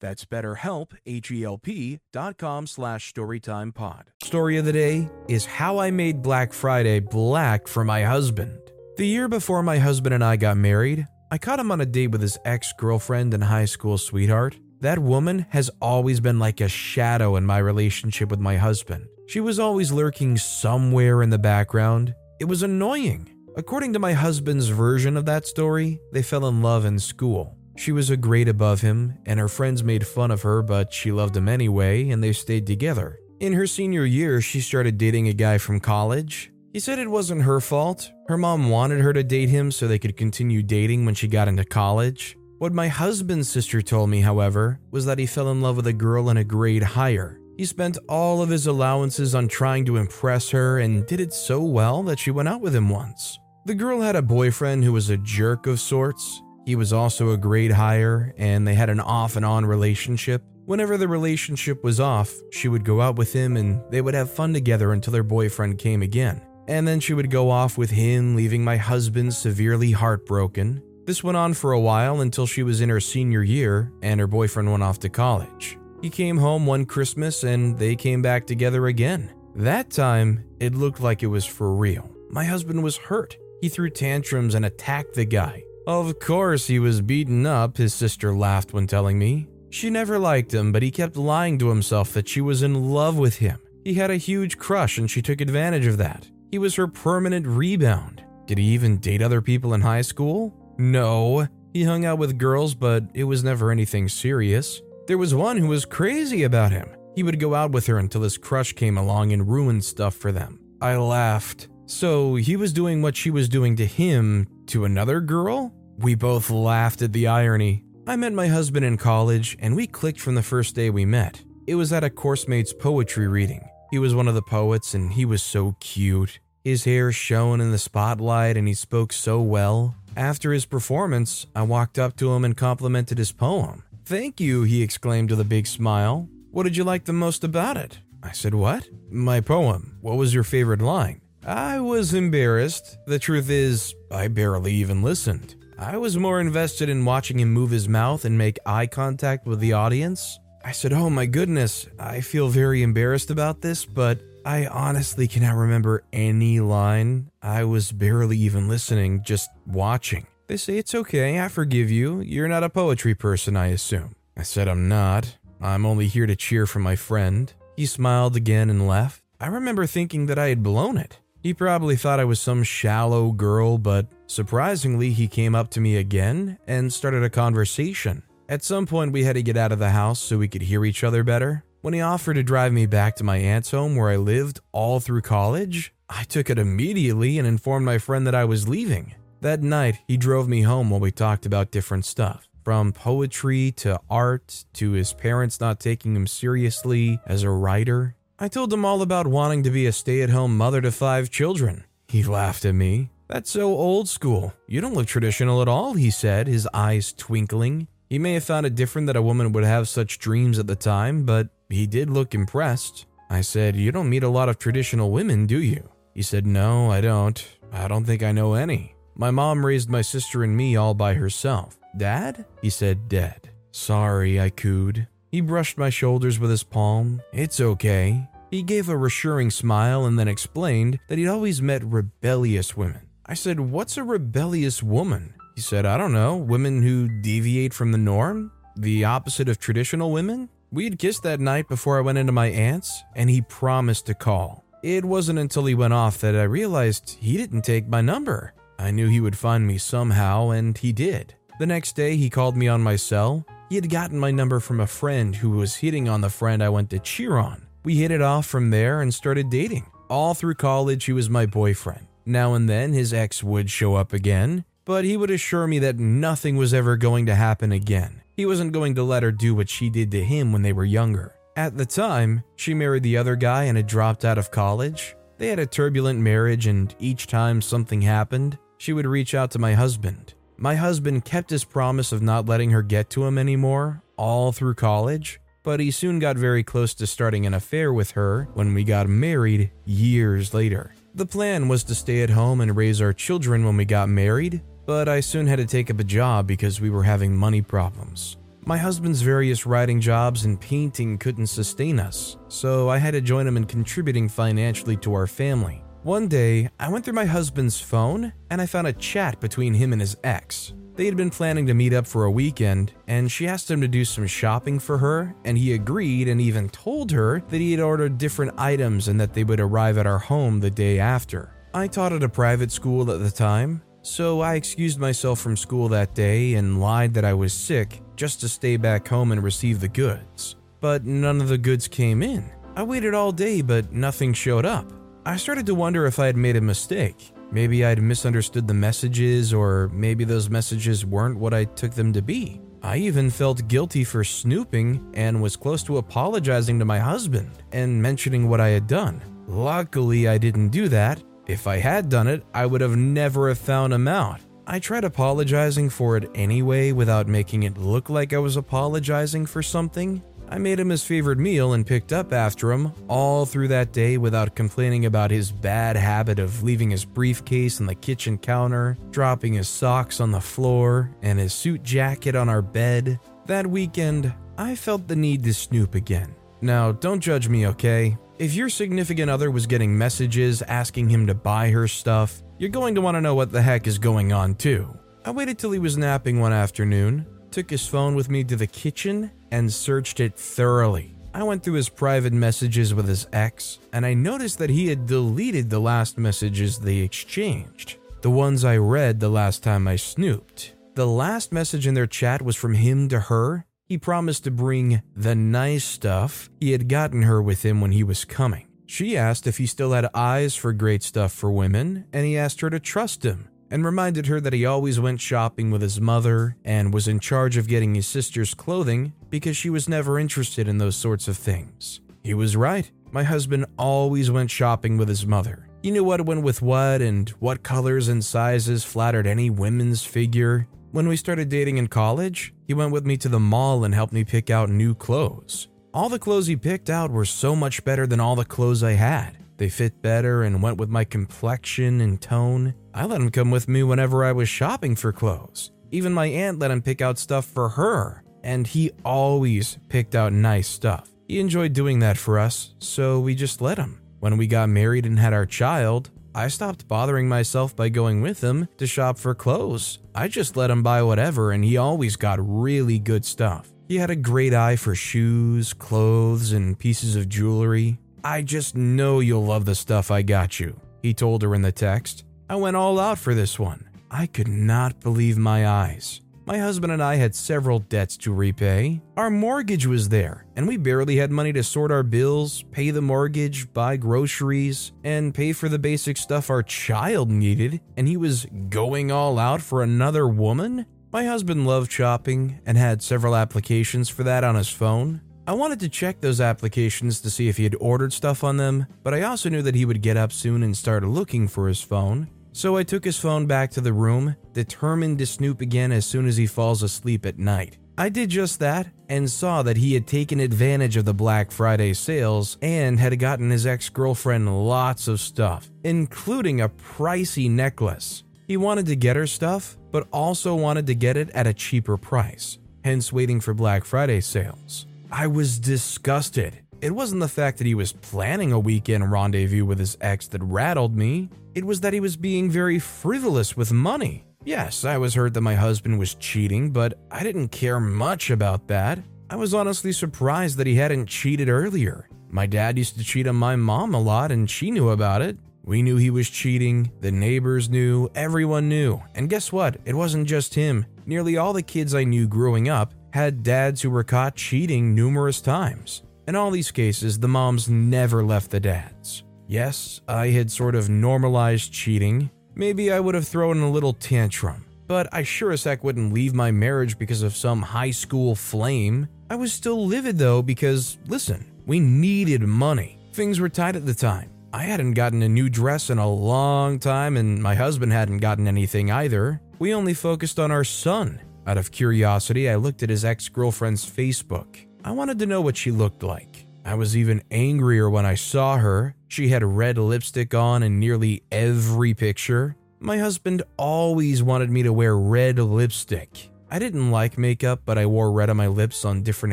That's 0.00 0.24
betterhelp, 0.24 0.92
H-E-L-P 1.06 2.00
dot 2.12 2.38
com 2.38 2.66
slash 2.66 3.12
storytimepod. 3.12 4.02
Story 4.22 4.56
of 4.56 4.64
the 4.64 4.72
day 4.72 5.08
is 5.28 5.44
how 5.44 5.78
I 5.78 5.90
made 5.90 6.22
Black 6.22 6.52
Friday 6.52 7.00
black 7.00 7.66
for 7.66 7.84
my 7.84 8.04
husband. 8.04 8.58
The 8.96 9.06
year 9.06 9.28
before 9.28 9.62
my 9.62 9.78
husband 9.78 10.14
and 10.14 10.24
I 10.24 10.36
got 10.36 10.56
married, 10.56 11.06
I 11.30 11.38
caught 11.38 11.60
him 11.60 11.70
on 11.70 11.80
a 11.80 11.86
date 11.86 12.08
with 12.08 12.22
his 12.22 12.38
ex-girlfriend 12.44 13.34
and 13.34 13.44
high 13.44 13.66
school 13.66 13.98
sweetheart. 13.98 14.56
That 14.80 15.00
woman 15.00 15.46
has 15.50 15.70
always 15.82 16.20
been 16.20 16.38
like 16.38 16.60
a 16.60 16.68
shadow 16.68 17.36
in 17.36 17.44
my 17.44 17.58
relationship 17.58 18.30
with 18.30 18.40
my 18.40 18.56
husband. 18.56 19.06
She 19.26 19.40
was 19.40 19.58
always 19.58 19.92
lurking 19.92 20.38
somewhere 20.38 21.22
in 21.22 21.30
the 21.30 21.38
background. 21.38 22.14
It 22.40 22.46
was 22.46 22.62
annoying. 22.62 23.28
According 23.56 23.92
to 23.94 23.98
my 23.98 24.12
husband's 24.12 24.68
version 24.68 25.16
of 25.16 25.26
that 25.26 25.46
story, 25.46 25.98
they 26.12 26.22
fell 26.22 26.46
in 26.46 26.62
love 26.62 26.84
in 26.84 27.00
school. 27.00 27.57
She 27.78 27.92
was 27.92 28.10
a 28.10 28.16
grade 28.16 28.48
above 28.48 28.80
him, 28.80 29.14
and 29.24 29.38
her 29.38 29.46
friends 29.46 29.84
made 29.84 30.04
fun 30.04 30.32
of 30.32 30.42
her, 30.42 30.62
but 30.62 30.92
she 30.92 31.12
loved 31.12 31.36
him 31.36 31.48
anyway, 31.48 32.08
and 32.10 32.22
they 32.22 32.32
stayed 32.32 32.66
together. 32.66 33.20
In 33.38 33.52
her 33.52 33.68
senior 33.68 34.04
year, 34.04 34.40
she 34.40 34.60
started 34.60 34.98
dating 34.98 35.28
a 35.28 35.32
guy 35.32 35.58
from 35.58 35.78
college. 35.78 36.50
He 36.72 36.80
said 36.80 36.98
it 36.98 37.08
wasn't 37.08 37.42
her 37.42 37.60
fault. 37.60 38.10
Her 38.26 38.36
mom 38.36 38.68
wanted 38.68 39.00
her 39.00 39.12
to 39.12 39.22
date 39.22 39.48
him 39.48 39.70
so 39.70 39.86
they 39.86 40.00
could 40.00 40.16
continue 40.16 40.60
dating 40.60 41.04
when 41.04 41.14
she 41.14 41.28
got 41.28 41.46
into 41.46 41.64
college. 41.64 42.36
What 42.58 42.72
my 42.72 42.88
husband's 42.88 43.48
sister 43.48 43.80
told 43.80 44.10
me, 44.10 44.22
however, 44.22 44.80
was 44.90 45.06
that 45.06 45.20
he 45.20 45.26
fell 45.26 45.52
in 45.52 45.60
love 45.60 45.76
with 45.76 45.86
a 45.86 45.92
girl 45.92 46.30
in 46.30 46.36
a 46.36 46.42
grade 46.42 46.82
higher. 46.82 47.40
He 47.56 47.64
spent 47.64 47.96
all 48.08 48.42
of 48.42 48.48
his 48.48 48.66
allowances 48.66 49.36
on 49.36 49.46
trying 49.46 49.84
to 49.84 49.98
impress 49.98 50.50
her 50.50 50.80
and 50.80 51.06
did 51.06 51.20
it 51.20 51.32
so 51.32 51.62
well 51.62 52.02
that 52.02 52.18
she 52.18 52.32
went 52.32 52.48
out 52.48 52.60
with 52.60 52.74
him 52.74 52.88
once. 52.88 53.38
The 53.66 53.74
girl 53.74 54.00
had 54.00 54.16
a 54.16 54.22
boyfriend 54.22 54.82
who 54.82 54.92
was 54.92 55.10
a 55.10 55.16
jerk 55.16 55.68
of 55.68 55.78
sorts, 55.78 56.42
he 56.68 56.76
was 56.76 56.92
also 56.92 57.30
a 57.30 57.36
grade 57.38 57.72
higher, 57.72 58.34
and 58.36 58.68
they 58.68 58.74
had 58.74 58.90
an 58.90 59.00
off 59.00 59.36
and 59.36 59.44
on 59.46 59.64
relationship. 59.64 60.42
Whenever 60.66 60.98
the 60.98 61.08
relationship 61.08 61.82
was 61.82 61.98
off, 61.98 62.34
she 62.50 62.68
would 62.68 62.84
go 62.84 63.00
out 63.00 63.16
with 63.16 63.32
him 63.32 63.56
and 63.56 63.80
they 63.90 64.02
would 64.02 64.12
have 64.12 64.30
fun 64.30 64.52
together 64.52 64.92
until 64.92 65.14
their 65.14 65.22
boyfriend 65.22 65.78
came 65.78 66.02
again. 66.02 66.42
And 66.68 66.86
then 66.86 67.00
she 67.00 67.14
would 67.14 67.30
go 67.30 67.48
off 67.48 67.78
with 67.78 67.88
him, 67.88 68.36
leaving 68.36 68.62
my 68.62 68.76
husband 68.76 69.32
severely 69.32 69.92
heartbroken. 69.92 70.82
This 71.06 71.24
went 71.24 71.38
on 71.38 71.54
for 71.54 71.72
a 71.72 71.80
while 71.80 72.20
until 72.20 72.44
she 72.44 72.62
was 72.62 72.82
in 72.82 72.90
her 72.90 73.00
senior 73.00 73.42
year 73.42 73.90
and 74.02 74.20
her 74.20 74.26
boyfriend 74.26 74.70
went 74.70 74.82
off 74.82 74.98
to 74.98 75.08
college. 75.08 75.78
He 76.02 76.10
came 76.10 76.36
home 76.36 76.66
one 76.66 76.84
Christmas 76.84 77.44
and 77.44 77.78
they 77.78 77.96
came 77.96 78.20
back 78.20 78.46
together 78.46 78.88
again. 78.88 79.32
That 79.54 79.88
time, 79.88 80.44
it 80.60 80.74
looked 80.74 81.00
like 81.00 81.22
it 81.22 81.28
was 81.28 81.46
for 81.46 81.74
real. 81.74 82.10
My 82.28 82.44
husband 82.44 82.82
was 82.82 82.98
hurt. 82.98 83.38
He 83.62 83.70
threw 83.70 83.88
tantrums 83.88 84.54
and 84.54 84.66
attacked 84.66 85.14
the 85.14 85.24
guy. 85.24 85.64
Of 85.88 86.18
course, 86.18 86.66
he 86.66 86.78
was 86.78 87.00
beaten 87.00 87.46
up, 87.46 87.78
his 87.78 87.94
sister 87.94 88.36
laughed 88.36 88.74
when 88.74 88.86
telling 88.86 89.18
me. 89.18 89.48
She 89.70 89.88
never 89.88 90.18
liked 90.18 90.52
him, 90.52 90.70
but 90.70 90.82
he 90.82 90.90
kept 90.90 91.16
lying 91.16 91.58
to 91.60 91.70
himself 91.70 92.12
that 92.12 92.28
she 92.28 92.42
was 92.42 92.62
in 92.62 92.90
love 92.90 93.16
with 93.16 93.38
him. 93.38 93.58
He 93.84 93.94
had 93.94 94.10
a 94.10 94.18
huge 94.18 94.58
crush 94.58 94.98
and 94.98 95.10
she 95.10 95.22
took 95.22 95.40
advantage 95.40 95.86
of 95.86 95.96
that. 95.96 96.28
He 96.50 96.58
was 96.58 96.74
her 96.74 96.88
permanent 96.88 97.46
rebound. 97.46 98.22
Did 98.44 98.58
he 98.58 98.64
even 98.64 98.98
date 98.98 99.22
other 99.22 99.40
people 99.40 99.72
in 99.72 99.80
high 99.80 100.02
school? 100.02 100.54
No. 100.76 101.48
He 101.72 101.84
hung 101.84 102.04
out 102.04 102.18
with 102.18 102.36
girls, 102.36 102.74
but 102.74 103.04
it 103.14 103.24
was 103.24 103.42
never 103.42 103.70
anything 103.70 104.10
serious. 104.10 104.82
There 105.06 105.16
was 105.16 105.34
one 105.34 105.56
who 105.56 105.68
was 105.68 105.86
crazy 105.86 106.42
about 106.42 106.70
him. 106.70 106.90
He 107.14 107.22
would 107.22 107.40
go 107.40 107.54
out 107.54 107.70
with 107.70 107.86
her 107.86 107.96
until 107.96 108.20
his 108.20 108.36
crush 108.36 108.74
came 108.74 108.98
along 108.98 109.32
and 109.32 109.48
ruined 109.48 109.86
stuff 109.86 110.14
for 110.14 110.32
them. 110.32 110.60
I 110.82 110.96
laughed. 110.96 111.68
So 111.86 112.34
he 112.34 112.56
was 112.56 112.74
doing 112.74 113.00
what 113.00 113.16
she 113.16 113.30
was 113.30 113.48
doing 113.48 113.74
to 113.76 113.86
him 113.86 114.48
to 114.66 114.84
another 114.84 115.22
girl? 115.22 115.72
We 115.98 116.14
both 116.14 116.48
laughed 116.48 117.02
at 117.02 117.12
the 117.12 117.26
irony. 117.26 117.82
I 118.06 118.14
met 118.14 118.32
my 118.32 118.46
husband 118.46 118.84
in 118.84 118.98
college, 118.98 119.56
and 119.58 119.74
we 119.74 119.88
clicked 119.88 120.20
from 120.20 120.36
the 120.36 120.44
first 120.44 120.76
day 120.76 120.90
we 120.90 121.04
met. 121.04 121.42
It 121.66 121.74
was 121.74 121.92
at 121.92 122.04
a 122.04 122.10
coursemate's 122.10 122.72
poetry 122.72 123.26
reading. 123.26 123.68
He 123.90 123.98
was 123.98 124.14
one 124.14 124.28
of 124.28 124.36
the 124.36 124.42
poets, 124.42 124.94
and 124.94 125.12
he 125.12 125.24
was 125.24 125.42
so 125.42 125.74
cute. 125.80 126.38
His 126.62 126.84
hair 126.84 127.10
shone 127.10 127.60
in 127.60 127.72
the 127.72 127.78
spotlight, 127.78 128.56
and 128.56 128.68
he 128.68 128.74
spoke 128.74 129.12
so 129.12 129.40
well. 129.40 129.96
After 130.16 130.52
his 130.52 130.66
performance, 130.66 131.46
I 131.56 131.62
walked 131.62 131.98
up 131.98 132.16
to 132.18 132.32
him 132.32 132.44
and 132.44 132.56
complimented 132.56 133.18
his 133.18 133.32
poem. 133.32 133.82
Thank 134.04 134.38
you, 134.38 134.62
he 134.62 134.82
exclaimed 134.82 135.32
with 135.32 135.40
a 135.40 135.44
big 135.44 135.66
smile. 135.66 136.28
What 136.52 136.62
did 136.62 136.76
you 136.76 136.84
like 136.84 137.06
the 137.06 137.12
most 137.12 137.42
about 137.42 137.76
it? 137.76 137.98
I 138.22 138.30
said, 138.30 138.54
What? 138.54 138.88
My 139.10 139.40
poem. 139.40 139.98
What 140.00 140.16
was 140.16 140.32
your 140.32 140.44
favorite 140.44 140.80
line? 140.80 141.22
I 141.44 141.80
was 141.80 142.14
embarrassed. 142.14 142.98
The 143.06 143.18
truth 143.18 143.50
is, 143.50 143.94
I 144.12 144.28
barely 144.28 144.74
even 144.74 145.02
listened. 145.02 145.56
I 145.80 145.96
was 145.96 146.18
more 146.18 146.40
invested 146.40 146.88
in 146.88 147.04
watching 147.04 147.38
him 147.38 147.52
move 147.52 147.70
his 147.70 147.88
mouth 147.88 148.24
and 148.24 148.36
make 148.36 148.58
eye 148.66 148.88
contact 148.88 149.46
with 149.46 149.60
the 149.60 149.74
audience. 149.74 150.40
I 150.64 150.72
said, 150.72 150.92
Oh 150.92 151.08
my 151.08 151.24
goodness, 151.24 151.86
I 152.00 152.20
feel 152.20 152.48
very 152.48 152.82
embarrassed 152.82 153.30
about 153.30 153.60
this, 153.60 153.84
but 153.84 154.18
I 154.44 154.66
honestly 154.66 155.28
cannot 155.28 155.54
remember 155.54 156.02
any 156.12 156.58
line. 156.58 157.30
I 157.40 157.62
was 157.62 157.92
barely 157.92 158.36
even 158.38 158.68
listening, 158.68 159.22
just 159.22 159.50
watching. 159.68 160.26
They 160.48 160.56
say, 160.56 160.78
It's 160.78 160.96
okay, 160.96 161.40
I 161.40 161.46
forgive 161.46 161.92
you. 161.92 162.22
You're 162.22 162.48
not 162.48 162.64
a 162.64 162.70
poetry 162.70 163.14
person, 163.14 163.56
I 163.56 163.68
assume. 163.68 164.16
I 164.36 164.42
said, 164.42 164.66
I'm 164.66 164.88
not. 164.88 165.36
I'm 165.60 165.86
only 165.86 166.08
here 166.08 166.26
to 166.26 166.34
cheer 166.34 166.66
for 166.66 166.80
my 166.80 166.96
friend. 166.96 167.52
He 167.76 167.86
smiled 167.86 168.34
again 168.34 168.68
and 168.68 168.88
left. 168.88 169.22
I 169.40 169.46
remember 169.46 169.86
thinking 169.86 170.26
that 170.26 170.40
I 170.40 170.48
had 170.48 170.64
blown 170.64 170.98
it. 170.98 171.20
He 171.40 171.54
probably 171.54 171.94
thought 171.94 172.18
I 172.18 172.24
was 172.24 172.40
some 172.40 172.64
shallow 172.64 173.30
girl, 173.30 173.78
but 173.78 174.08
surprisingly, 174.28 175.10
he 175.10 175.26
came 175.26 175.54
up 175.54 175.70
to 175.70 175.80
me 175.80 175.96
again 175.96 176.58
and 176.66 176.92
started 176.92 177.24
a 177.24 177.30
conversation. 177.30 178.22
At 178.48 178.62
some 178.62 178.86
point, 178.86 179.12
we 179.12 179.24
had 179.24 179.34
to 179.34 179.42
get 179.42 179.56
out 179.56 179.72
of 179.72 179.80
the 179.80 179.90
house 179.90 180.20
so 180.20 180.38
we 180.38 180.46
could 180.46 180.62
hear 180.62 180.84
each 180.84 181.02
other 181.02 181.24
better. 181.24 181.64
When 181.80 181.94
he 181.94 182.00
offered 182.00 182.34
to 182.34 182.42
drive 182.42 182.72
me 182.72 182.86
back 182.86 183.16
to 183.16 183.24
my 183.24 183.38
aunt's 183.38 183.72
home 183.72 183.96
where 183.96 184.10
I 184.10 184.16
lived 184.16 184.60
all 184.70 185.00
through 185.00 185.22
college, 185.22 185.92
I 186.08 186.22
took 186.24 186.48
it 186.48 186.58
immediately 186.58 187.38
and 187.38 187.46
informed 187.46 187.84
my 187.84 187.98
friend 187.98 188.26
that 188.26 188.34
I 188.34 188.44
was 188.44 188.68
leaving. 188.68 189.14
That 189.40 189.62
night, 189.62 189.98
he 190.06 190.16
drove 190.16 190.48
me 190.48 190.62
home 190.62 190.90
while 190.90 191.00
we 191.00 191.10
talked 191.10 191.46
about 191.46 191.70
different 191.70 192.04
stuff 192.04 192.48
from 192.64 192.92
poetry 192.92 193.72
to 193.72 193.98
art 194.10 194.64
to 194.74 194.92
his 194.92 195.12
parents 195.12 195.60
not 195.60 195.80
taking 195.80 196.14
him 196.14 196.26
seriously 196.26 197.18
as 197.26 197.42
a 197.42 197.50
writer 197.50 198.14
I 198.40 198.46
told 198.46 198.72
him 198.72 198.84
all 198.84 199.02
about 199.02 199.26
wanting 199.26 199.64
to 199.64 199.70
be 199.70 199.86
a 199.86 199.92
stay 199.92 200.22
at 200.22 200.30
home 200.30 200.56
mother 200.56 200.80
to 200.80 200.92
five 200.92 201.28
children. 201.28 201.82
He 202.06 202.22
laughed 202.22 202.64
at 202.64 202.74
me. 202.74 203.10
That's 203.28 203.50
so 203.50 203.68
old 203.74 204.08
school. 204.08 204.54
You 204.66 204.80
don't 204.80 204.94
look 204.94 205.06
traditional 205.06 205.60
at 205.60 205.68
all, 205.68 205.92
he 205.92 206.10
said, 206.10 206.46
his 206.46 206.66
eyes 206.72 207.12
twinkling. 207.12 207.88
He 208.08 208.18
may 208.18 208.32
have 208.34 208.44
found 208.44 208.64
it 208.64 208.74
different 208.74 209.06
that 209.06 209.16
a 209.16 209.22
woman 209.22 209.52
would 209.52 209.64
have 209.64 209.86
such 209.86 210.18
dreams 210.18 210.58
at 210.58 210.66
the 210.66 210.74
time, 210.74 211.24
but 211.24 211.48
he 211.68 211.86
did 211.86 212.08
look 212.08 212.34
impressed. 212.34 213.04
I 213.28 213.42
said, 213.42 213.76
You 213.76 213.92
don't 213.92 214.08
meet 214.08 214.22
a 214.22 214.28
lot 214.30 214.48
of 214.48 214.58
traditional 214.58 215.10
women, 215.10 215.46
do 215.46 215.60
you? 215.60 215.90
He 216.14 216.22
said, 216.22 216.46
No, 216.46 216.90
I 216.90 217.02
don't. 217.02 217.46
I 217.70 217.86
don't 217.86 218.04
think 218.04 218.22
I 218.22 218.32
know 218.32 218.54
any. 218.54 218.94
My 219.14 219.30
mom 219.30 219.66
raised 219.66 219.90
my 219.90 220.00
sister 220.00 220.42
and 220.42 220.56
me 220.56 220.76
all 220.76 220.94
by 220.94 221.12
herself. 221.12 221.76
Dad? 221.98 222.46
He 222.62 222.70
said, 222.70 223.08
Dead. 223.08 223.50
Sorry, 223.72 224.40
I 224.40 224.48
cooed. 224.48 225.06
He 225.30 225.42
brushed 225.42 225.76
my 225.76 225.90
shoulders 225.90 226.38
with 226.38 226.50
his 226.50 226.62
palm. 226.62 227.20
It's 227.34 227.60
okay. 227.60 228.26
He 228.50 228.62
gave 228.62 228.88
a 228.88 228.96
reassuring 228.96 229.50
smile 229.50 230.06
and 230.06 230.18
then 230.18 230.28
explained 230.28 230.98
that 231.08 231.18
he'd 231.18 231.28
always 231.28 231.60
met 231.60 231.84
rebellious 231.84 232.74
women. 232.74 233.07
I 233.28 233.34
said, 233.34 233.60
What's 233.60 233.96
a 233.96 234.04
rebellious 234.04 234.82
woman? 234.82 235.34
He 235.54 235.60
said, 235.60 235.86
I 235.86 235.96
don't 235.96 236.12
know, 236.12 236.36
women 236.36 236.82
who 236.82 237.08
deviate 237.20 237.74
from 237.74 237.92
the 237.92 237.98
norm? 237.98 238.52
The 238.76 239.04
opposite 239.04 239.48
of 239.48 239.58
traditional 239.58 240.12
women? 240.12 240.48
We 240.70 240.84
had 240.84 240.98
kissed 240.98 241.22
that 241.24 241.40
night 241.40 241.68
before 241.68 241.98
I 241.98 242.02
went 242.02 242.18
into 242.18 242.32
my 242.32 242.46
aunt's, 242.46 243.02
and 243.14 243.28
he 243.28 243.40
promised 243.40 244.06
to 244.06 244.14
call. 244.14 244.64
It 244.82 245.04
wasn't 245.04 245.38
until 245.38 245.64
he 245.66 245.74
went 245.74 245.94
off 245.94 246.18
that 246.20 246.36
I 246.36 246.44
realized 246.44 247.18
he 247.20 247.36
didn't 247.36 247.62
take 247.62 247.88
my 247.88 248.00
number. 248.00 248.54
I 248.78 248.90
knew 248.90 249.08
he 249.08 249.20
would 249.20 249.36
find 249.36 249.66
me 249.66 249.78
somehow, 249.78 250.50
and 250.50 250.76
he 250.78 250.92
did. 250.92 251.34
The 251.58 251.66
next 251.66 251.96
day, 251.96 252.16
he 252.16 252.30
called 252.30 252.56
me 252.56 252.68
on 252.68 252.82
my 252.82 252.96
cell 252.96 253.44
he 253.68 253.74
had 253.74 253.90
gotten 253.90 254.18
my 254.18 254.30
number 254.30 254.60
from 254.60 254.80
a 254.80 254.86
friend 254.86 255.36
who 255.36 255.50
was 255.50 255.76
hitting 255.76 256.08
on 256.08 256.22
the 256.22 256.30
friend 256.30 256.62
I 256.62 256.70
went 256.70 256.88
to 256.90 256.98
cheer 256.98 257.36
on. 257.36 257.66
We 257.84 257.96
hit 257.96 258.10
it 258.10 258.22
off 258.22 258.46
from 258.46 258.70
there 258.70 259.02
and 259.02 259.12
started 259.12 259.50
dating. 259.50 259.90
All 260.08 260.32
through 260.32 260.54
college, 260.54 261.04
he 261.04 261.12
was 261.12 261.28
my 261.28 261.44
boyfriend. 261.44 262.07
Now 262.28 262.52
and 262.52 262.68
then, 262.68 262.92
his 262.92 263.14
ex 263.14 263.42
would 263.42 263.70
show 263.70 263.94
up 263.94 264.12
again, 264.12 264.66
but 264.84 265.06
he 265.06 265.16
would 265.16 265.30
assure 265.30 265.66
me 265.66 265.78
that 265.78 265.98
nothing 265.98 266.56
was 266.56 266.74
ever 266.74 266.98
going 266.98 267.24
to 267.24 267.34
happen 267.34 267.72
again. 267.72 268.20
He 268.36 268.44
wasn't 268.44 268.72
going 268.72 268.94
to 268.96 269.02
let 269.02 269.22
her 269.22 269.32
do 269.32 269.54
what 269.54 269.70
she 269.70 269.88
did 269.88 270.10
to 270.10 270.22
him 270.22 270.52
when 270.52 270.60
they 270.60 270.74
were 270.74 270.84
younger. 270.84 271.34
At 271.56 271.78
the 271.78 271.86
time, 271.86 272.44
she 272.54 272.74
married 272.74 273.02
the 273.02 273.16
other 273.16 273.34
guy 273.34 273.64
and 273.64 273.78
had 273.78 273.86
dropped 273.86 274.26
out 274.26 274.36
of 274.36 274.50
college. 274.50 275.16
They 275.38 275.48
had 275.48 275.58
a 275.58 275.64
turbulent 275.64 276.20
marriage, 276.20 276.66
and 276.66 276.94
each 276.98 277.28
time 277.28 277.62
something 277.62 278.02
happened, 278.02 278.58
she 278.76 278.92
would 278.92 279.06
reach 279.06 279.34
out 279.34 279.50
to 279.52 279.58
my 279.58 279.72
husband. 279.72 280.34
My 280.58 280.74
husband 280.74 281.24
kept 281.24 281.48
his 281.48 281.64
promise 281.64 282.12
of 282.12 282.20
not 282.20 282.44
letting 282.44 282.72
her 282.72 282.82
get 282.82 283.08
to 283.10 283.24
him 283.24 283.38
anymore, 283.38 284.02
all 284.18 284.52
through 284.52 284.74
college, 284.74 285.40
but 285.62 285.80
he 285.80 285.90
soon 285.90 286.18
got 286.18 286.36
very 286.36 286.62
close 286.62 286.92
to 286.94 287.06
starting 287.06 287.46
an 287.46 287.54
affair 287.54 287.90
with 287.90 288.10
her 288.10 288.48
when 288.52 288.74
we 288.74 288.84
got 288.84 289.08
married 289.08 289.70
years 289.86 290.52
later. 290.52 290.92
The 291.14 291.26
plan 291.26 291.68
was 291.68 291.84
to 291.84 291.94
stay 291.94 292.22
at 292.22 292.30
home 292.30 292.60
and 292.60 292.76
raise 292.76 293.00
our 293.00 293.12
children 293.12 293.64
when 293.64 293.76
we 293.76 293.84
got 293.84 294.08
married, 294.08 294.62
but 294.86 295.08
I 295.08 295.20
soon 295.20 295.46
had 295.46 295.56
to 295.56 295.66
take 295.66 295.90
up 295.90 295.98
a 295.98 296.04
job 296.04 296.46
because 296.46 296.80
we 296.80 296.90
were 296.90 297.02
having 297.02 297.36
money 297.36 297.62
problems. 297.62 298.36
My 298.64 298.76
husband's 298.76 299.22
various 299.22 299.64
writing 299.64 300.00
jobs 300.00 300.44
and 300.44 300.60
painting 300.60 301.16
couldn't 301.16 301.46
sustain 301.46 301.98
us, 301.98 302.36
so 302.48 302.88
I 302.90 302.98
had 302.98 303.12
to 303.12 303.20
join 303.20 303.46
him 303.46 303.56
in 303.56 303.64
contributing 303.64 304.28
financially 304.28 304.96
to 304.98 305.14
our 305.14 305.26
family. 305.26 305.82
One 306.08 306.26
day, 306.26 306.70
I 306.80 306.88
went 306.88 307.04
through 307.04 307.12
my 307.12 307.26
husband's 307.26 307.78
phone 307.78 308.32
and 308.48 308.62
I 308.62 308.66
found 308.66 308.86
a 308.86 308.94
chat 308.94 309.40
between 309.40 309.74
him 309.74 309.92
and 309.92 310.00
his 310.00 310.16
ex. 310.24 310.72
They 310.94 311.04
had 311.04 311.18
been 311.18 311.28
planning 311.28 311.66
to 311.66 311.74
meet 311.74 311.92
up 311.92 312.06
for 312.06 312.24
a 312.24 312.30
weekend, 312.30 312.94
and 313.06 313.30
she 313.30 313.46
asked 313.46 313.70
him 313.70 313.82
to 313.82 313.88
do 313.88 314.06
some 314.06 314.26
shopping 314.26 314.78
for 314.78 314.96
her, 314.96 315.34
and 315.44 315.58
he 315.58 315.74
agreed 315.74 316.26
and 316.26 316.40
even 316.40 316.70
told 316.70 317.10
her 317.10 317.42
that 317.50 317.60
he 317.60 317.72
had 317.72 317.80
ordered 317.80 318.16
different 318.16 318.58
items 318.58 319.08
and 319.08 319.20
that 319.20 319.34
they 319.34 319.44
would 319.44 319.60
arrive 319.60 319.98
at 319.98 320.06
our 320.06 320.18
home 320.18 320.60
the 320.60 320.70
day 320.70 320.98
after. 320.98 321.52
I 321.74 321.88
taught 321.88 322.14
at 322.14 322.22
a 322.22 322.28
private 322.30 322.72
school 322.72 323.10
at 323.10 323.20
the 323.20 323.30
time, 323.30 323.82
so 324.00 324.40
I 324.40 324.54
excused 324.54 324.98
myself 324.98 325.40
from 325.40 325.58
school 325.58 325.88
that 325.88 326.14
day 326.14 326.54
and 326.54 326.80
lied 326.80 327.12
that 327.14 327.26
I 327.26 327.34
was 327.34 327.52
sick 327.52 328.00
just 328.16 328.40
to 328.40 328.48
stay 328.48 328.78
back 328.78 329.06
home 329.06 329.30
and 329.30 329.42
receive 329.42 329.80
the 329.80 329.88
goods. 329.88 330.56
But 330.80 331.04
none 331.04 331.42
of 331.42 331.48
the 331.48 331.58
goods 331.58 331.86
came 331.86 332.22
in. 332.22 332.50
I 332.76 332.82
waited 332.82 333.12
all 333.12 333.30
day, 333.30 333.60
but 333.60 333.92
nothing 333.92 334.32
showed 334.32 334.64
up. 334.64 334.90
I 335.28 335.36
started 335.36 335.66
to 335.66 335.74
wonder 335.74 336.06
if 336.06 336.18
I 336.18 336.24
had 336.24 336.38
made 336.38 336.56
a 336.56 336.60
mistake. 336.62 337.34
Maybe 337.52 337.84
I'd 337.84 338.00
misunderstood 338.00 338.66
the 338.66 338.72
messages, 338.72 339.52
or 339.52 339.90
maybe 339.92 340.24
those 340.24 340.48
messages 340.48 341.04
weren't 341.04 341.38
what 341.38 341.52
I 341.52 341.64
took 341.64 341.92
them 341.92 342.14
to 342.14 342.22
be. 342.22 342.62
I 342.82 342.96
even 342.96 343.28
felt 343.28 343.68
guilty 343.68 344.04
for 344.04 344.24
snooping 344.24 345.06
and 345.12 345.42
was 345.42 345.54
close 345.54 345.82
to 345.82 345.98
apologizing 345.98 346.78
to 346.78 346.86
my 346.86 346.98
husband 346.98 347.50
and 347.72 348.00
mentioning 348.00 348.48
what 348.48 348.62
I 348.62 348.68
had 348.68 348.86
done. 348.86 349.20
Luckily, 349.46 350.28
I 350.28 350.38
didn't 350.38 350.70
do 350.70 350.88
that. 350.88 351.22
If 351.46 351.66
I 351.66 351.76
had 351.76 352.08
done 352.08 352.26
it, 352.26 352.42
I 352.54 352.64
would 352.64 352.80
have 352.80 352.96
never 352.96 353.48
have 353.48 353.58
found 353.58 353.92
him 353.92 354.08
out. 354.08 354.40
I 354.66 354.78
tried 354.78 355.04
apologizing 355.04 355.90
for 355.90 356.16
it 356.16 356.30
anyway 356.34 356.92
without 356.92 357.28
making 357.28 357.64
it 357.64 357.76
look 357.76 358.08
like 358.08 358.32
I 358.32 358.38
was 358.38 358.56
apologizing 358.56 359.44
for 359.44 359.62
something, 359.62 360.22
I 360.50 360.58
made 360.58 360.80
him 360.80 360.88
his 360.88 361.04
favorite 361.04 361.38
meal 361.38 361.74
and 361.74 361.86
picked 361.86 362.12
up 362.12 362.32
after 362.32 362.72
him 362.72 362.92
all 363.06 363.44
through 363.44 363.68
that 363.68 363.92
day 363.92 364.16
without 364.16 364.54
complaining 364.54 365.04
about 365.04 365.30
his 365.30 365.52
bad 365.52 365.96
habit 365.96 366.38
of 366.38 366.62
leaving 366.62 366.90
his 366.90 367.04
briefcase 367.04 367.80
on 367.80 367.86
the 367.86 367.94
kitchen 367.94 368.38
counter, 368.38 368.96
dropping 369.10 369.54
his 369.54 369.68
socks 369.68 370.20
on 370.20 370.30
the 370.30 370.40
floor, 370.40 371.10
and 371.20 371.38
his 371.38 371.52
suit 371.52 371.82
jacket 371.82 372.34
on 372.34 372.48
our 372.48 372.62
bed. 372.62 373.20
That 373.44 373.66
weekend, 373.66 374.32
I 374.56 374.74
felt 374.74 375.06
the 375.06 375.16
need 375.16 375.44
to 375.44 375.52
snoop 375.52 375.94
again. 375.94 376.34
Now, 376.62 376.92
don't 376.92 377.20
judge 377.20 377.48
me, 377.48 377.66
okay? 377.68 378.16
If 378.38 378.54
your 378.54 378.68
significant 378.68 379.30
other 379.30 379.50
was 379.50 379.66
getting 379.66 379.96
messages 379.96 380.62
asking 380.62 381.10
him 381.10 381.26
to 381.26 381.34
buy 381.34 381.70
her 381.70 381.86
stuff, 381.88 382.42
you're 382.58 382.70
going 382.70 382.94
to 382.94 383.00
want 383.00 383.16
to 383.16 383.20
know 383.20 383.34
what 383.34 383.52
the 383.52 383.62
heck 383.62 383.86
is 383.86 383.98
going 383.98 384.32
on 384.32 384.54
too. 384.54 384.96
I 385.24 385.30
waited 385.30 385.58
till 385.58 385.72
he 385.72 385.78
was 385.78 385.98
napping 385.98 386.40
one 386.40 386.52
afternoon, 386.52 387.26
took 387.50 387.70
his 387.70 387.86
phone 387.86 388.14
with 388.14 388.28
me 388.28 388.44
to 388.44 388.56
the 388.56 388.66
kitchen, 388.66 389.30
and 389.50 389.72
searched 389.72 390.20
it 390.20 390.34
thoroughly. 390.36 391.14
I 391.34 391.42
went 391.42 391.62
through 391.62 391.74
his 391.74 391.88
private 391.88 392.32
messages 392.32 392.94
with 392.94 393.06
his 393.06 393.26
ex, 393.32 393.78
and 393.92 394.04
I 394.04 394.14
noticed 394.14 394.58
that 394.58 394.70
he 394.70 394.88
had 394.88 395.06
deleted 395.06 395.70
the 395.70 395.78
last 395.78 396.18
messages 396.18 396.78
they 396.78 396.98
exchanged, 396.98 397.96
the 398.22 398.30
ones 398.30 398.64
I 398.64 398.76
read 398.76 399.20
the 399.20 399.28
last 399.28 399.62
time 399.62 399.86
I 399.86 399.96
snooped. 399.96 400.74
The 400.94 401.06
last 401.06 401.52
message 401.52 401.86
in 401.86 401.94
their 401.94 402.06
chat 402.06 402.42
was 402.42 402.56
from 402.56 402.74
him 402.74 403.08
to 403.10 403.20
her. 403.20 403.66
He 403.86 403.98
promised 403.98 404.44
to 404.44 404.50
bring 404.50 405.00
the 405.14 405.34
nice 405.34 405.84
stuff 405.84 406.50
he 406.60 406.72
had 406.72 406.88
gotten 406.88 407.22
her 407.22 407.40
with 407.40 407.64
him 407.64 407.80
when 407.80 407.92
he 407.92 408.02
was 408.02 408.24
coming. 408.24 408.66
She 408.86 409.16
asked 409.16 409.46
if 409.46 409.58
he 409.58 409.66
still 409.66 409.92
had 409.92 410.08
eyes 410.14 410.56
for 410.56 410.72
great 410.72 411.02
stuff 411.02 411.32
for 411.32 411.50
women, 411.50 412.06
and 412.12 412.26
he 412.26 412.36
asked 412.38 412.62
her 412.62 412.70
to 412.70 412.80
trust 412.80 413.22
him 413.24 413.48
and 413.70 413.84
reminded 413.84 414.26
her 414.26 414.40
that 414.40 414.52
he 414.52 414.64
always 414.64 414.98
went 414.98 415.20
shopping 415.20 415.70
with 415.70 415.82
his 415.82 416.00
mother 416.00 416.56
and 416.64 416.92
was 416.92 417.08
in 417.08 417.20
charge 417.20 417.56
of 417.56 417.68
getting 417.68 417.94
his 417.94 418.06
sister's 418.06 418.54
clothing 418.54 419.12
because 419.30 419.56
she 419.56 419.70
was 419.70 419.88
never 419.88 420.18
interested 420.18 420.68
in 420.68 420.78
those 420.78 420.96
sorts 420.96 421.28
of 421.28 421.36
things. 421.36 422.00
He 422.22 422.34
was 422.34 422.56
right. 422.56 422.90
My 423.10 423.22
husband 423.22 423.66
always 423.78 424.30
went 424.30 424.50
shopping 424.50 424.98
with 424.98 425.08
his 425.08 425.26
mother. 425.26 425.68
He 425.82 425.90
knew 425.90 426.04
what 426.04 426.26
went 426.26 426.42
with 426.42 426.60
what 426.60 427.00
and 427.00 427.28
what 427.38 427.62
colors 427.62 428.08
and 428.08 428.24
sizes 428.24 428.84
flattered 428.84 429.26
any 429.26 429.48
women's 429.48 430.04
figure. 430.04 430.66
When 430.90 431.08
we 431.08 431.16
started 431.16 431.48
dating 431.48 431.78
in 431.78 431.86
college, 431.86 432.52
he 432.66 432.74
went 432.74 432.92
with 432.92 433.06
me 433.06 433.16
to 433.18 433.28
the 433.28 433.40
mall 433.40 433.84
and 433.84 433.94
helped 433.94 434.12
me 434.12 434.24
pick 434.24 434.50
out 434.50 434.68
new 434.68 434.94
clothes. 434.94 435.68
All 435.94 436.08
the 436.08 436.18
clothes 436.18 436.46
he 436.46 436.56
picked 436.56 436.90
out 436.90 437.10
were 437.10 437.24
so 437.24 437.56
much 437.56 437.84
better 437.84 438.06
than 438.06 438.20
all 438.20 438.36
the 438.36 438.44
clothes 438.44 438.82
I 438.82 438.92
had. 438.92 439.37
They 439.58 439.68
fit 439.68 440.00
better 440.00 440.44
and 440.44 440.62
went 440.62 440.78
with 440.78 440.88
my 440.88 441.04
complexion 441.04 442.00
and 442.00 442.20
tone. 442.20 442.74
I 442.94 443.04
let 443.04 443.20
him 443.20 443.30
come 443.30 443.50
with 443.50 443.68
me 443.68 443.82
whenever 443.82 444.24
I 444.24 444.32
was 444.32 444.48
shopping 444.48 444.94
for 444.94 445.12
clothes. 445.12 445.72
Even 445.90 446.14
my 446.14 446.26
aunt 446.26 446.60
let 446.60 446.70
him 446.70 446.80
pick 446.80 447.02
out 447.02 447.18
stuff 447.18 447.44
for 447.44 447.68
her, 447.70 448.22
and 448.44 448.66
he 448.66 448.92
always 449.04 449.78
picked 449.88 450.14
out 450.14 450.32
nice 450.32 450.68
stuff. 450.68 451.10
He 451.26 451.40
enjoyed 451.40 451.72
doing 451.72 451.98
that 451.98 452.16
for 452.16 452.38
us, 452.38 452.74
so 452.78 453.18
we 453.18 453.34
just 453.34 453.60
let 453.60 453.78
him. 453.78 454.00
When 454.20 454.36
we 454.36 454.46
got 454.46 454.68
married 454.68 455.06
and 455.06 455.18
had 455.18 455.32
our 455.32 455.46
child, 455.46 456.10
I 456.34 456.46
stopped 456.48 456.86
bothering 456.86 457.28
myself 457.28 457.74
by 457.74 457.88
going 457.88 458.22
with 458.22 458.42
him 458.42 458.68
to 458.76 458.86
shop 458.86 459.18
for 459.18 459.34
clothes. 459.34 459.98
I 460.14 460.28
just 460.28 460.56
let 460.56 460.70
him 460.70 460.84
buy 460.84 461.02
whatever, 461.02 461.50
and 461.50 461.64
he 461.64 461.76
always 461.76 462.14
got 462.14 462.38
really 462.40 463.00
good 463.00 463.24
stuff. 463.24 463.68
He 463.88 463.96
had 463.96 464.10
a 464.10 464.16
great 464.16 464.54
eye 464.54 464.76
for 464.76 464.94
shoes, 464.94 465.72
clothes, 465.72 466.52
and 466.52 466.78
pieces 466.78 467.16
of 467.16 467.28
jewelry. 467.28 467.98
I 468.24 468.42
just 468.42 468.76
know 468.76 469.20
you'll 469.20 469.44
love 469.44 469.64
the 469.64 469.74
stuff 469.74 470.10
I 470.10 470.22
got 470.22 470.58
you, 470.58 470.80
he 471.02 471.14
told 471.14 471.42
her 471.42 471.54
in 471.54 471.62
the 471.62 471.72
text. 471.72 472.24
I 472.50 472.56
went 472.56 472.76
all 472.76 472.98
out 472.98 473.18
for 473.18 473.34
this 473.34 473.58
one. 473.58 473.88
I 474.10 474.26
could 474.26 474.48
not 474.48 475.00
believe 475.00 475.38
my 475.38 475.68
eyes. 475.68 476.20
My 476.48 476.56
husband 476.56 476.94
and 476.94 477.02
I 477.02 477.16
had 477.16 477.34
several 477.34 477.78
debts 477.78 478.16
to 478.18 478.32
repay. 478.32 479.02
Our 479.18 479.28
mortgage 479.28 479.86
was 479.86 480.08
there, 480.08 480.46
and 480.56 480.66
we 480.66 480.78
barely 480.78 481.16
had 481.16 481.30
money 481.30 481.52
to 481.52 481.62
sort 481.62 481.92
our 481.92 482.02
bills, 482.02 482.64
pay 482.72 482.90
the 482.90 483.02
mortgage, 483.02 483.70
buy 483.74 483.98
groceries, 483.98 484.92
and 485.04 485.34
pay 485.34 485.52
for 485.52 485.68
the 485.68 485.78
basic 485.78 486.16
stuff 486.16 486.48
our 486.48 486.62
child 486.62 487.30
needed, 487.30 487.82
and 487.98 488.08
he 488.08 488.16
was 488.16 488.46
going 488.70 489.12
all 489.12 489.38
out 489.38 489.60
for 489.60 489.82
another 489.82 490.26
woman? 490.26 490.86
My 491.12 491.24
husband 491.24 491.66
loved 491.66 491.92
shopping 491.92 492.60
and 492.64 492.78
had 492.78 493.02
several 493.02 493.36
applications 493.36 494.08
for 494.08 494.22
that 494.22 494.42
on 494.42 494.54
his 494.54 494.70
phone. 494.70 495.20
I 495.48 495.52
wanted 495.52 495.80
to 495.80 495.88
check 495.88 496.20
those 496.20 496.42
applications 496.42 497.22
to 497.22 497.30
see 497.30 497.48
if 497.48 497.56
he 497.56 497.64
had 497.64 497.74
ordered 497.80 498.12
stuff 498.12 498.44
on 498.44 498.58
them, 498.58 498.86
but 499.02 499.14
I 499.14 499.22
also 499.22 499.48
knew 499.48 499.62
that 499.62 499.74
he 499.74 499.86
would 499.86 500.02
get 500.02 500.18
up 500.18 500.30
soon 500.30 500.62
and 500.62 500.76
start 500.76 501.04
looking 501.04 501.48
for 501.48 501.68
his 501.68 501.80
phone. 501.80 502.28
So 502.52 502.76
I 502.76 502.82
took 502.82 503.02
his 503.02 503.18
phone 503.18 503.46
back 503.46 503.70
to 503.70 503.80
the 503.80 503.94
room, 503.94 504.36
determined 504.52 505.16
to 505.20 505.26
snoop 505.26 505.62
again 505.62 505.90
as 505.90 506.04
soon 506.04 506.26
as 506.26 506.36
he 506.36 506.46
falls 506.46 506.82
asleep 506.82 507.24
at 507.24 507.38
night. 507.38 507.78
I 507.96 508.10
did 508.10 508.28
just 508.28 508.58
that 508.58 508.88
and 509.08 509.30
saw 509.30 509.62
that 509.62 509.78
he 509.78 509.94
had 509.94 510.06
taken 510.06 510.38
advantage 510.38 510.98
of 510.98 511.06
the 511.06 511.14
Black 511.14 511.50
Friday 511.50 511.94
sales 511.94 512.58
and 512.60 513.00
had 513.00 513.18
gotten 513.18 513.48
his 513.48 513.66
ex 513.66 513.88
girlfriend 513.88 514.68
lots 514.68 515.08
of 515.08 515.18
stuff, 515.18 515.70
including 515.82 516.60
a 516.60 516.68
pricey 516.68 517.50
necklace. 517.50 518.22
He 518.46 518.58
wanted 518.58 518.84
to 518.84 518.96
get 518.96 519.16
her 519.16 519.26
stuff, 519.26 519.78
but 519.92 520.08
also 520.12 520.54
wanted 520.54 520.86
to 520.88 520.94
get 520.94 521.16
it 521.16 521.30
at 521.30 521.46
a 521.46 521.54
cheaper 521.54 521.96
price, 521.96 522.58
hence 522.84 523.14
waiting 523.14 523.40
for 523.40 523.54
Black 523.54 523.86
Friday 523.86 524.20
sales. 524.20 524.84
I 525.10 525.26
was 525.26 525.58
disgusted. 525.58 526.58
It 526.80 526.94
wasn't 526.94 527.20
the 527.20 527.28
fact 527.28 527.58
that 527.58 527.66
he 527.66 527.74
was 527.74 527.92
planning 527.92 528.52
a 528.52 528.58
weekend 528.58 529.10
rendezvous 529.10 529.64
with 529.64 529.78
his 529.78 529.96
ex 530.00 530.28
that 530.28 530.42
rattled 530.42 530.96
me, 530.96 531.30
it 531.54 531.64
was 531.64 531.80
that 531.80 531.94
he 531.94 532.00
was 532.00 532.16
being 532.16 532.50
very 532.50 532.78
frivolous 532.78 533.56
with 533.56 533.72
money. 533.72 534.26
Yes, 534.44 534.84
I 534.84 534.98
was 534.98 535.14
hurt 535.14 535.34
that 535.34 535.40
my 535.40 535.54
husband 535.54 535.98
was 535.98 536.14
cheating, 536.14 536.70
but 536.70 536.98
I 537.10 537.22
didn't 537.22 537.48
care 537.48 537.80
much 537.80 538.30
about 538.30 538.68
that. 538.68 539.00
I 539.30 539.36
was 539.36 539.54
honestly 539.54 539.92
surprised 539.92 540.58
that 540.58 540.66
he 540.66 540.76
hadn't 540.76 541.06
cheated 541.06 541.48
earlier. 541.48 542.08
My 542.30 542.46
dad 542.46 542.78
used 542.78 542.98
to 542.98 543.04
cheat 543.04 543.26
on 543.26 543.36
my 543.36 543.56
mom 543.56 543.94
a 543.94 544.00
lot, 544.00 544.30
and 544.30 544.48
she 544.48 544.70
knew 544.70 544.90
about 544.90 545.22
it. 545.22 545.38
We 545.64 545.82
knew 545.82 545.96
he 545.96 546.10
was 546.10 546.30
cheating, 546.30 546.92
the 547.00 547.10
neighbors 547.10 547.68
knew, 547.68 548.08
everyone 548.14 548.68
knew. 548.68 549.02
And 549.14 549.28
guess 549.28 549.52
what? 549.52 549.78
It 549.84 549.94
wasn't 549.94 550.28
just 550.28 550.54
him. 550.54 550.86
Nearly 551.04 551.36
all 551.36 551.52
the 551.52 551.62
kids 551.62 551.94
I 551.94 552.04
knew 552.04 552.26
growing 552.26 552.68
up 552.68 552.94
had 553.18 553.42
dads 553.42 553.82
who 553.82 553.90
were 553.90 554.04
caught 554.04 554.36
cheating 554.36 554.94
numerous 554.94 555.40
times. 555.40 556.02
In 556.26 556.36
all 556.36 556.50
these 556.50 556.70
cases, 556.70 557.18
the 557.18 557.28
moms 557.28 557.68
never 557.68 558.22
left 558.22 558.50
the 558.50 558.60
dads. 558.60 559.24
Yes, 559.46 560.00
I 560.06 560.28
had 560.28 560.50
sort 560.50 560.74
of 560.74 560.88
normalized 560.88 561.72
cheating. 561.72 562.30
Maybe 562.54 562.92
I 562.92 563.00
would 563.00 563.14
have 563.14 563.26
thrown 563.26 563.60
a 563.60 563.70
little 563.70 563.92
tantrum. 563.94 564.64
but 564.86 565.06
I 565.12 565.22
sure 565.22 565.52
as 565.52 565.64
heck 565.64 565.84
wouldn't 565.84 566.14
leave 566.14 566.32
my 566.34 566.50
marriage 566.50 566.98
because 566.98 567.22
of 567.22 567.36
some 567.36 567.60
high 567.60 567.90
school 567.90 568.34
flame. 568.34 569.06
I 569.28 569.36
was 569.36 569.52
still 569.52 569.86
livid 569.86 570.16
though 570.16 570.40
because, 570.40 570.96
listen, 571.06 571.44
we 571.66 571.78
needed 571.78 572.40
money. 572.42 572.98
Things 573.12 573.38
were 573.38 573.50
tight 573.50 573.76
at 573.76 573.84
the 573.84 573.94
time. 573.94 574.30
I 574.52 574.62
hadn't 574.62 574.94
gotten 574.94 575.22
a 575.22 575.28
new 575.28 575.50
dress 575.50 575.90
in 575.90 575.98
a 575.98 576.08
long 576.10 576.78
time, 576.78 577.18
and 577.18 577.42
my 577.42 577.54
husband 577.54 577.92
hadn't 577.92 578.18
gotten 578.18 578.48
anything 578.48 578.90
either. 578.90 579.42
We 579.58 579.74
only 579.74 579.92
focused 579.92 580.38
on 580.38 580.50
our 580.50 580.64
son. 580.64 581.20
Out 581.48 581.56
of 581.56 581.72
curiosity, 581.72 582.50
I 582.50 582.56
looked 582.56 582.82
at 582.82 582.90
his 582.90 583.06
ex 583.06 583.30
girlfriend's 583.30 583.90
Facebook. 583.90 584.66
I 584.84 584.90
wanted 584.90 585.18
to 585.20 585.26
know 585.26 585.40
what 585.40 585.56
she 585.56 585.70
looked 585.70 586.02
like. 586.02 586.46
I 586.62 586.74
was 586.74 586.94
even 586.94 587.22
angrier 587.30 587.88
when 587.88 588.04
I 588.04 588.16
saw 588.16 588.58
her. 588.58 588.94
She 589.08 589.28
had 589.28 589.42
red 589.42 589.78
lipstick 589.78 590.34
on 590.34 590.62
in 590.62 590.78
nearly 590.78 591.22
every 591.32 591.94
picture. 591.94 592.54
My 592.80 592.98
husband 592.98 593.44
always 593.56 594.22
wanted 594.22 594.50
me 594.50 594.62
to 594.62 594.74
wear 594.74 594.98
red 594.98 595.38
lipstick. 595.38 596.28
I 596.50 596.58
didn't 596.58 596.90
like 596.90 597.16
makeup, 597.16 597.62
but 597.64 597.78
I 597.78 597.86
wore 597.86 598.12
red 598.12 598.28
on 598.28 598.36
my 598.36 598.48
lips 598.48 598.84
on 598.84 599.02
different 599.02 599.32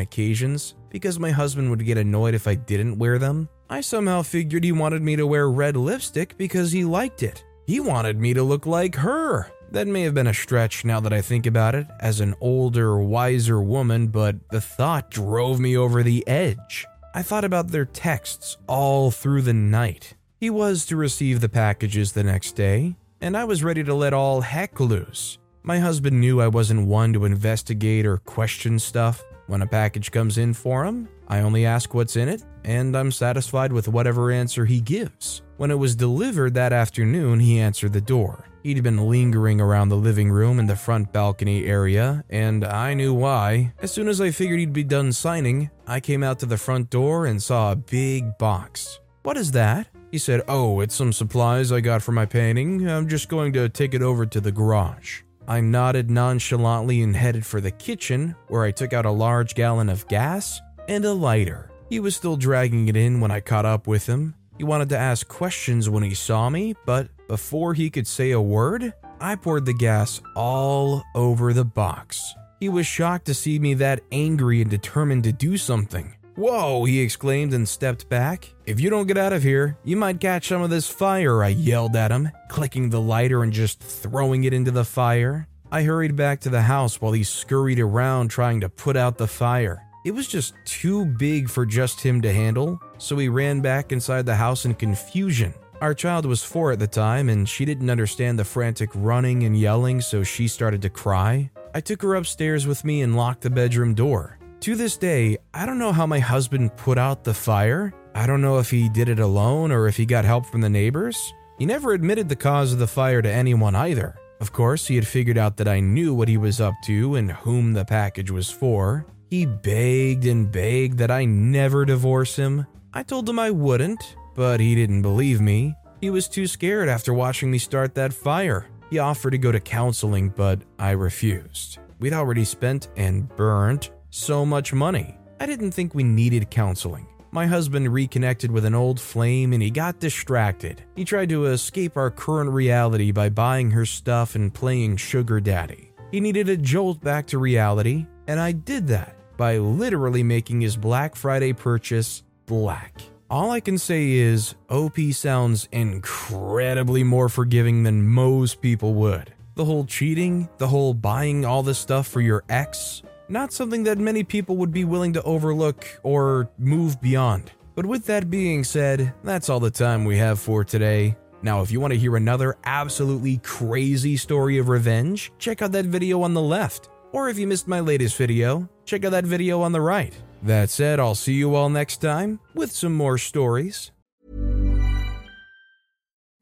occasions 0.00 0.74
because 0.88 1.18
my 1.18 1.32
husband 1.32 1.68
would 1.68 1.84
get 1.84 1.98
annoyed 1.98 2.34
if 2.34 2.48
I 2.48 2.54
didn't 2.54 2.96
wear 2.96 3.18
them. 3.18 3.46
I 3.68 3.82
somehow 3.82 4.22
figured 4.22 4.64
he 4.64 4.72
wanted 4.72 5.02
me 5.02 5.16
to 5.16 5.26
wear 5.26 5.50
red 5.50 5.76
lipstick 5.76 6.38
because 6.38 6.72
he 6.72 6.82
liked 6.82 7.22
it. 7.22 7.44
He 7.66 7.78
wanted 7.78 8.18
me 8.18 8.32
to 8.32 8.42
look 8.42 8.64
like 8.64 8.94
her. 8.94 9.50
That 9.72 9.88
may 9.88 10.02
have 10.02 10.14
been 10.14 10.26
a 10.26 10.34
stretch 10.34 10.84
now 10.84 11.00
that 11.00 11.12
I 11.12 11.20
think 11.20 11.46
about 11.46 11.74
it, 11.74 11.86
as 12.00 12.20
an 12.20 12.34
older, 12.40 12.98
wiser 12.98 13.60
woman, 13.60 14.08
but 14.08 14.36
the 14.50 14.60
thought 14.60 15.10
drove 15.10 15.58
me 15.58 15.76
over 15.76 16.02
the 16.02 16.26
edge. 16.28 16.86
I 17.14 17.22
thought 17.22 17.44
about 17.44 17.68
their 17.68 17.84
texts 17.84 18.56
all 18.68 19.10
through 19.10 19.42
the 19.42 19.54
night. 19.54 20.14
He 20.38 20.50
was 20.50 20.86
to 20.86 20.96
receive 20.96 21.40
the 21.40 21.48
packages 21.48 22.12
the 22.12 22.22
next 22.22 22.52
day, 22.52 22.96
and 23.20 23.36
I 23.36 23.44
was 23.44 23.64
ready 23.64 23.82
to 23.84 23.94
let 23.94 24.12
all 24.12 24.42
heck 24.42 24.78
loose. 24.78 25.38
My 25.62 25.78
husband 25.78 26.20
knew 26.20 26.40
I 26.40 26.48
wasn't 26.48 26.86
one 26.86 27.12
to 27.14 27.24
investigate 27.24 28.06
or 28.06 28.18
question 28.18 28.78
stuff. 28.78 29.24
When 29.48 29.62
a 29.62 29.66
package 29.66 30.12
comes 30.12 30.38
in 30.38 30.54
for 30.54 30.84
him, 30.84 31.08
I 31.26 31.40
only 31.40 31.66
ask 31.66 31.92
what's 31.92 32.16
in 32.16 32.28
it, 32.28 32.44
and 32.64 32.96
I'm 32.96 33.10
satisfied 33.10 33.72
with 33.72 33.88
whatever 33.88 34.30
answer 34.30 34.64
he 34.64 34.80
gives. 34.80 35.42
When 35.56 35.70
it 35.70 35.78
was 35.78 35.96
delivered 35.96 36.54
that 36.54 36.72
afternoon, 36.72 37.40
he 37.40 37.58
answered 37.58 37.92
the 37.92 38.00
door. 38.00 38.44
He'd 38.66 38.82
been 38.82 39.08
lingering 39.08 39.60
around 39.60 39.90
the 39.90 39.96
living 39.96 40.28
room 40.28 40.58
and 40.58 40.68
the 40.68 40.74
front 40.74 41.12
balcony 41.12 41.66
area, 41.66 42.24
and 42.28 42.64
I 42.64 42.94
knew 42.94 43.14
why. 43.14 43.72
As 43.78 43.92
soon 43.92 44.08
as 44.08 44.20
I 44.20 44.32
figured 44.32 44.58
he'd 44.58 44.72
be 44.72 44.82
done 44.82 45.12
signing, 45.12 45.70
I 45.86 46.00
came 46.00 46.24
out 46.24 46.40
to 46.40 46.46
the 46.46 46.56
front 46.56 46.90
door 46.90 47.26
and 47.26 47.40
saw 47.40 47.70
a 47.70 47.76
big 47.76 48.36
box. 48.38 48.98
What 49.22 49.36
is 49.36 49.52
that? 49.52 49.86
He 50.10 50.18
said, 50.18 50.42
Oh, 50.48 50.80
it's 50.80 50.96
some 50.96 51.12
supplies 51.12 51.70
I 51.70 51.78
got 51.78 52.02
for 52.02 52.10
my 52.10 52.26
painting. 52.26 52.88
I'm 52.88 53.06
just 53.06 53.28
going 53.28 53.52
to 53.52 53.68
take 53.68 53.94
it 53.94 54.02
over 54.02 54.26
to 54.26 54.40
the 54.40 54.50
garage. 54.50 55.22
I 55.46 55.60
nodded 55.60 56.10
nonchalantly 56.10 57.02
and 57.02 57.14
headed 57.14 57.46
for 57.46 57.60
the 57.60 57.70
kitchen, 57.70 58.34
where 58.48 58.64
I 58.64 58.72
took 58.72 58.92
out 58.92 59.06
a 59.06 59.12
large 59.12 59.54
gallon 59.54 59.88
of 59.88 60.08
gas 60.08 60.60
and 60.88 61.04
a 61.04 61.12
lighter. 61.12 61.70
He 61.88 62.00
was 62.00 62.16
still 62.16 62.36
dragging 62.36 62.88
it 62.88 62.96
in 62.96 63.20
when 63.20 63.30
I 63.30 63.38
caught 63.38 63.64
up 63.64 63.86
with 63.86 64.06
him. 64.06 64.34
He 64.58 64.64
wanted 64.64 64.88
to 64.88 64.98
ask 64.98 65.28
questions 65.28 65.88
when 65.88 66.02
he 66.02 66.14
saw 66.14 66.50
me, 66.50 66.74
but 66.84 67.10
before 67.28 67.74
he 67.74 67.90
could 67.90 68.06
say 68.06 68.30
a 68.30 68.40
word, 68.40 68.92
I 69.20 69.36
poured 69.36 69.66
the 69.66 69.74
gas 69.74 70.20
all 70.34 71.02
over 71.14 71.52
the 71.52 71.64
box. 71.64 72.34
He 72.60 72.68
was 72.68 72.86
shocked 72.86 73.26
to 73.26 73.34
see 73.34 73.58
me 73.58 73.74
that 73.74 74.02
angry 74.12 74.62
and 74.62 74.70
determined 74.70 75.24
to 75.24 75.32
do 75.32 75.56
something. 75.56 76.14
Whoa, 76.36 76.84
he 76.84 77.00
exclaimed 77.00 77.54
and 77.54 77.66
stepped 77.66 78.10
back. 78.10 78.52
If 78.66 78.78
you 78.78 78.90
don't 78.90 79.06
get 79.06 79.16
out 79.16 79.32
of 79.32 79.42
here, 79.42 79.78
you 79.84 79.96
might 79.96 80.20
catch 80.20 80.48
some 80.48 80.60
of 80.60 80.68
this 80.68 80.88
fire, 80.88 81.42
I 81.42 81.48
yelled 81.48 81.96
at 81.96 82.10
him, 82.10 82.30
clicking 82.48 82.90
the 82.90 83.00
lighter 83.00 83.42
and 83.42 83.52
just 83.52 83.80
throwing 83.80 84.44
it 84.44 84.52
into 84.52 84.70
the 84.70 84.84
fire. 84.84 85.48
I 85.72 85.82
hurried 85.82 86.14
back 86.14 86.40
to 86.40 86.50
the 86.50 86.62
house 86.62 87.00
while 87.00 87.12
he 87.12 87.24
scurried 87.24 87.80
around 87.80 88.28
trying 88.28 88.60
to 88.60 88.68
put 88.68 88.96
out 88.96 89.16
the 89.16 89.26
fire. 89.26 89.82
It 90.04 90.14
was 90.14 90.28
just 90.28 90.54
too 90.64 91.06
big 91.06 91.48
for 91.48 91.66
just 91.66 92.00
him 92.00 92.20
to 92.22 92.32
handle, 92.32 92.80
so 92.98 93.16
he 93.16 93.28
ran 93.28 93.60
back 93.60 93.90
inside 93.90 94.24
the 94.24 94.36
house 94.36 94.64
in 94.64 94.74
confusion. 94.74 95.52
Our 95.82 95.92
child 95.92 96.24
was 96.24 96.42
four 96.42 96.72
at 96.72 96.78
the 96.78 96.86
time, 96.86 97.28
and 97.28 97.46
she 97.46 97.66
didn't 97.66 97.90
understand 97.90 98.38
the 98.38 98.44
frantic 98.44 98.88
running 98.94 99.42
and 99.42 99.54
yelling, 99.54 100.00
so 100.00 100.22
she 100.22 100.48
started 100.48 100.80
to 100.82 100.90
cry. 100.90 101.50
I 101.74 101.80
took 101.80 102.00
her 102.00 102.14
upstairs 102.14 102.66
with 102.66 102.82
me 102.82 103.02
and 103.02 103.14
locked 103.14 103.42
the 103.42 103.50
bedroom 103.50 103.92
door. 103.92 104.38
To 104.60 104.74
this 104.74 104.96
day, 104.96 105.36
I 105.52 105.66
don't 105.66 105.78
know 105.78 105.92
how 105.92 106.06
my 106.06 106.18
husband 106.18 106.74
put 106.78 106.96
out 106.96 107.24
the 107.24 107.34
fire. 107.34 107.92
I 108.14 108.26
don't 108.26 108.40
know 108.40 108.58
if 108.58 108.70
he 108.70 108.88
did 108.88 109.10
it 109.10 109.18
alone 109.18 109.70
or 109.70 109.86
if 109.86 109.98
he 109.98 110.06
got 110.06 110.24
help 110.24 110.46
from 110.46 110.62
the 110.62 110.70
neighbors. 110.70 111.34
He 111.58 111.66
never 111.66 111.92
admitted 111.92 112.30
the 112.30 112.36
cause 112.36 112.72
of 112.72 112.78
the 112.78 112.86
fire 112.86 113.20
to 113.20 113.30
anyone 113.30 113.74
either. 113.74 114.16
Of 114.40 114.52
course, 114.54 114.86
he 114.86 114.94
had 114.94 115.06
figured 115.06 115.36
out 115.36 115.58
that 115.58 115.68
I 115.68 115.80
knew 115.80 116.14
what 116.14 116.28
he 116.28 116.38
was 116.38 116.58
up 116.58 116.74
to 116.84 117.16
and 117.16 117.32
whom 117.32 117.74
the 117.74 117.84
package 117.84 118.30
was 118.30 118.50
for. 118.50 119.04
He 119.28 119.44
begged 119.44 120.24
and 120.24 120.50
begged 120.50 120.96
that 120.98 121.10
I 121.10 121.26
never 121.26 121.84
divorce 121.84 122.36
him. 122.36 122.66
I 122.94 123.02
told 123.02 123.28
him 123.28 123.38
I 123.38 123.50
wouldn't, 123.50 124.16
but 124.36 124.60
he 124.60 124.74
didn't 124.74 125.02
believe 125.02 125.40
me. 125.40 125.74
He 126.00 126.10
was 126.10 126.28
too 126.28 126.46
scared 126.46 126.88
after 126.88 127.12
watching 127.12 127.50
me 127.50 127.58
start 127.58 127.94
that 127.94 128.12
fire. 128.12 128.66
He 128.90 128.98
offered 128.98 129.32
to 129.32 129.38
go 129.38 129.50
to 129.50 129.58
counseling, 129.58 130.28
but 130.28 130.60
I 130.78 130.90
refused. 130.90 131.78
We'd 131.98 132.12
already 132.12 132.44
spent 132.44 132.88
and 132.96 133.28
burnt 133.34 133.90
so 134.10 134.46
much 134.46 134.72
money. 134.72 135.16
I 135.40 135.46
didn't 135.46 135.72
think 135.72 135.94
we 135.94 136.04
needed 136.04 136.50
counseling. 136.50 137.06
My 137.32 137.46
husband 137.46 137.92
reconnected 137.92 138.50
with 138.50 138.64
an 138.64 138.74
old 138.74 139.00
flame 139.00 139.52
and 139.52 139.62
he 139.62 139.70
got 139.70 139.98
distracted. 139.98 140.82
He 140.94 141.04
tried 141.04 141.28
to 141.30 141.46
escape 141.46 141.96
our 141.96 142.10
current 142.10 142.50
reality 142.50 143.10
by 143.10 143.30
buying 143.30 143.70
her 143.72 143.84
stuff 143.84 144.34
and 144.34 144.54
playing 144.54 144.96
sugar 144.96 145.40
daddy. 145.40 145.92
He 146.10 146.20
needed 146.20 146.48
a 146.48 146.56
jolt 146.56 147.00
back 147.02 147.26
to 147.28 147.38
reality, 147.38 148.06
and 148.26 148.38
I 148.38 148.52
did 148.52 148.86
that 148.88 149.16
by 149.36 149.58
literally 149.58 150.22
making 150.22 150.60
his 150.60 150.76
Black 150.76 151.16
Friday 151.16 151.52
purchase 151.52 152.22
black. 152.46 153.02
All 153.28 153.50
I 153.50 153.58
can 153.58 153.76
say 153.76 154.12
is, 154.12 154.54
OP 154.70 154.98
sounds 155.10 155.68
incredibly 155.72 157.02
more 157.02 157.28
forgiving 157.28 157.82
than 157.82 158.06
most 158.06 158.60
people 158.60 158.94
would. 158.94 159.34
The 159.56 159.64
whole 159.64 159.84
cheating, 159.84 160.48
the 160.58 160.68
whole 160.68 160.94
buying 160.94 161.44
all 161.44 161.64
this 161.64 161.78
stuff 161.78 162.06
for 162.06 162.20
your 162.20 162.44
ex, 162.48 163.02
not 163.28 163.52
something 163.52 163.82
that 163.82 163.98
many 163.98 164.22
people 164.22 164.56
would 164.58 164.70
be 164.70 164.84
willing 164.84 165.12
to 165.14 165.22
overlook 165.24 165.84
or 166.04 166.48
move 166.56 167.00
beyond. 167.00 167.50
But 167.74 167.86
with 167.86 168.06
that 168.06 168.30
being 168.30 168.62
said, 168.62 169.12
that's 169.24 169.48
all 169.48 169.58
the 169.58 169.72
time 169.72 170.04
we 170.04 170.18
have 170.18 170.38
for 170.38 170.62
today. 170.62 171.16
Now, 171.42 171.62
if 171.62 171.72
you 171.72 171.80
want 171.80 171.94
to 171.94 171.98
hear 171.98 172.14
another 172.14 172.56
absolutely 172.62 173.38
crazy 173.38 174.16
story 174.16 174.58
of 174.58 174.68
revenge, 174.68 175.32
check 175.40 175.62
out 175.62 175.72
that 175.72 175.86
video 175.86 176.22
on 176.22 176.32
the 176.32 176.40
left. 176.40 176.90
Or 177.10 177.28
if 177.28 177.40
you 177.40 177.48
missed 177.48 177.66
my 177.66 177.80
latest 177.80 178.16
video, 178.16 178.68
check 178.84 179.04
out 179.04 179.10
that 179.10 179.24
video 179.24 179.62
on 179.62 179.72
the 179.72 179.80
right. 179.80 180.14
That 180.42 180.70
said, 180.70 181.00
I'll 181.00 181.14
see 181.14 181.34
you 181.34 181.54
all 181.54 181.68
next 181.68 181.98
time 181.98 182.40
with 182.54 182.70
some 182.70 182.94
more 182.94 183.18
stories. 183.18 183.90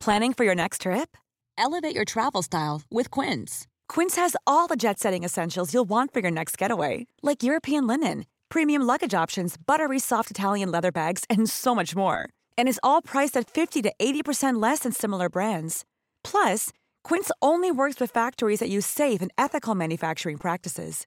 Planning 0.00 0.34
for 0.34 0.44
your 0.44 0.54
next 0.54 0.82
trip? 0.82 1.16
Elevate 1.56 1.94
your 1.94 2.04
travel 2.04 2.42
style 2.42 2.82
with 2.90 3.10
Quince. 3.10 3.66
Quince 3.88 4.16
has 4.16 4.36
all 4.46 4.66
the 4.66 4.76
jet 4.76 4.98
setting 4.98 5.24
essentials 5.24 5.72
you'll 5.72 5.88
want 5.88 6.12
for 6.12 6.20
your 6.20 6.30
next 6.30 6.58
getaway, 6.58 7.06
like 7.22 7.42
European 7.42 7.86
linen, 7.86 8.26
premium 8.50 8.82
luggage 8.82 9.14
options, 9.14 9.56
buttery 9.56 9.98
soft 9.98 10.30
Italian 10.30 10.70
leather 10.70 10.92
bags, 10.92 11.24
and 11.30 11.48
so 11.48 11.74
much 11.74 11.96
more. 11.96 12.28
And 12.58 12.68
is 12.68 12.80
all 12.82 13.00
priced 13.00 13.36
at 13.38 13.48
50 13.48 13.80
to 13.82 13.92
80% 13.98 14.60
less 14.60 14.80
than 14.80 14.92
similar 14.92 15.30
brands. 15.30 15.86
Plus, 16.22 16.70
Quince 17.02 17.30
only 17.40 17.70
works 17.70 17.98
with 17.98 18.10
factories 18.10 18.60
that 18.60 18.68
use 18.68 18.86
safe 18.86 19.22
and 19.22 19.30
ethical 19.38 19.74
manufacturing 19.74 20.36
practices. 20.36 21.06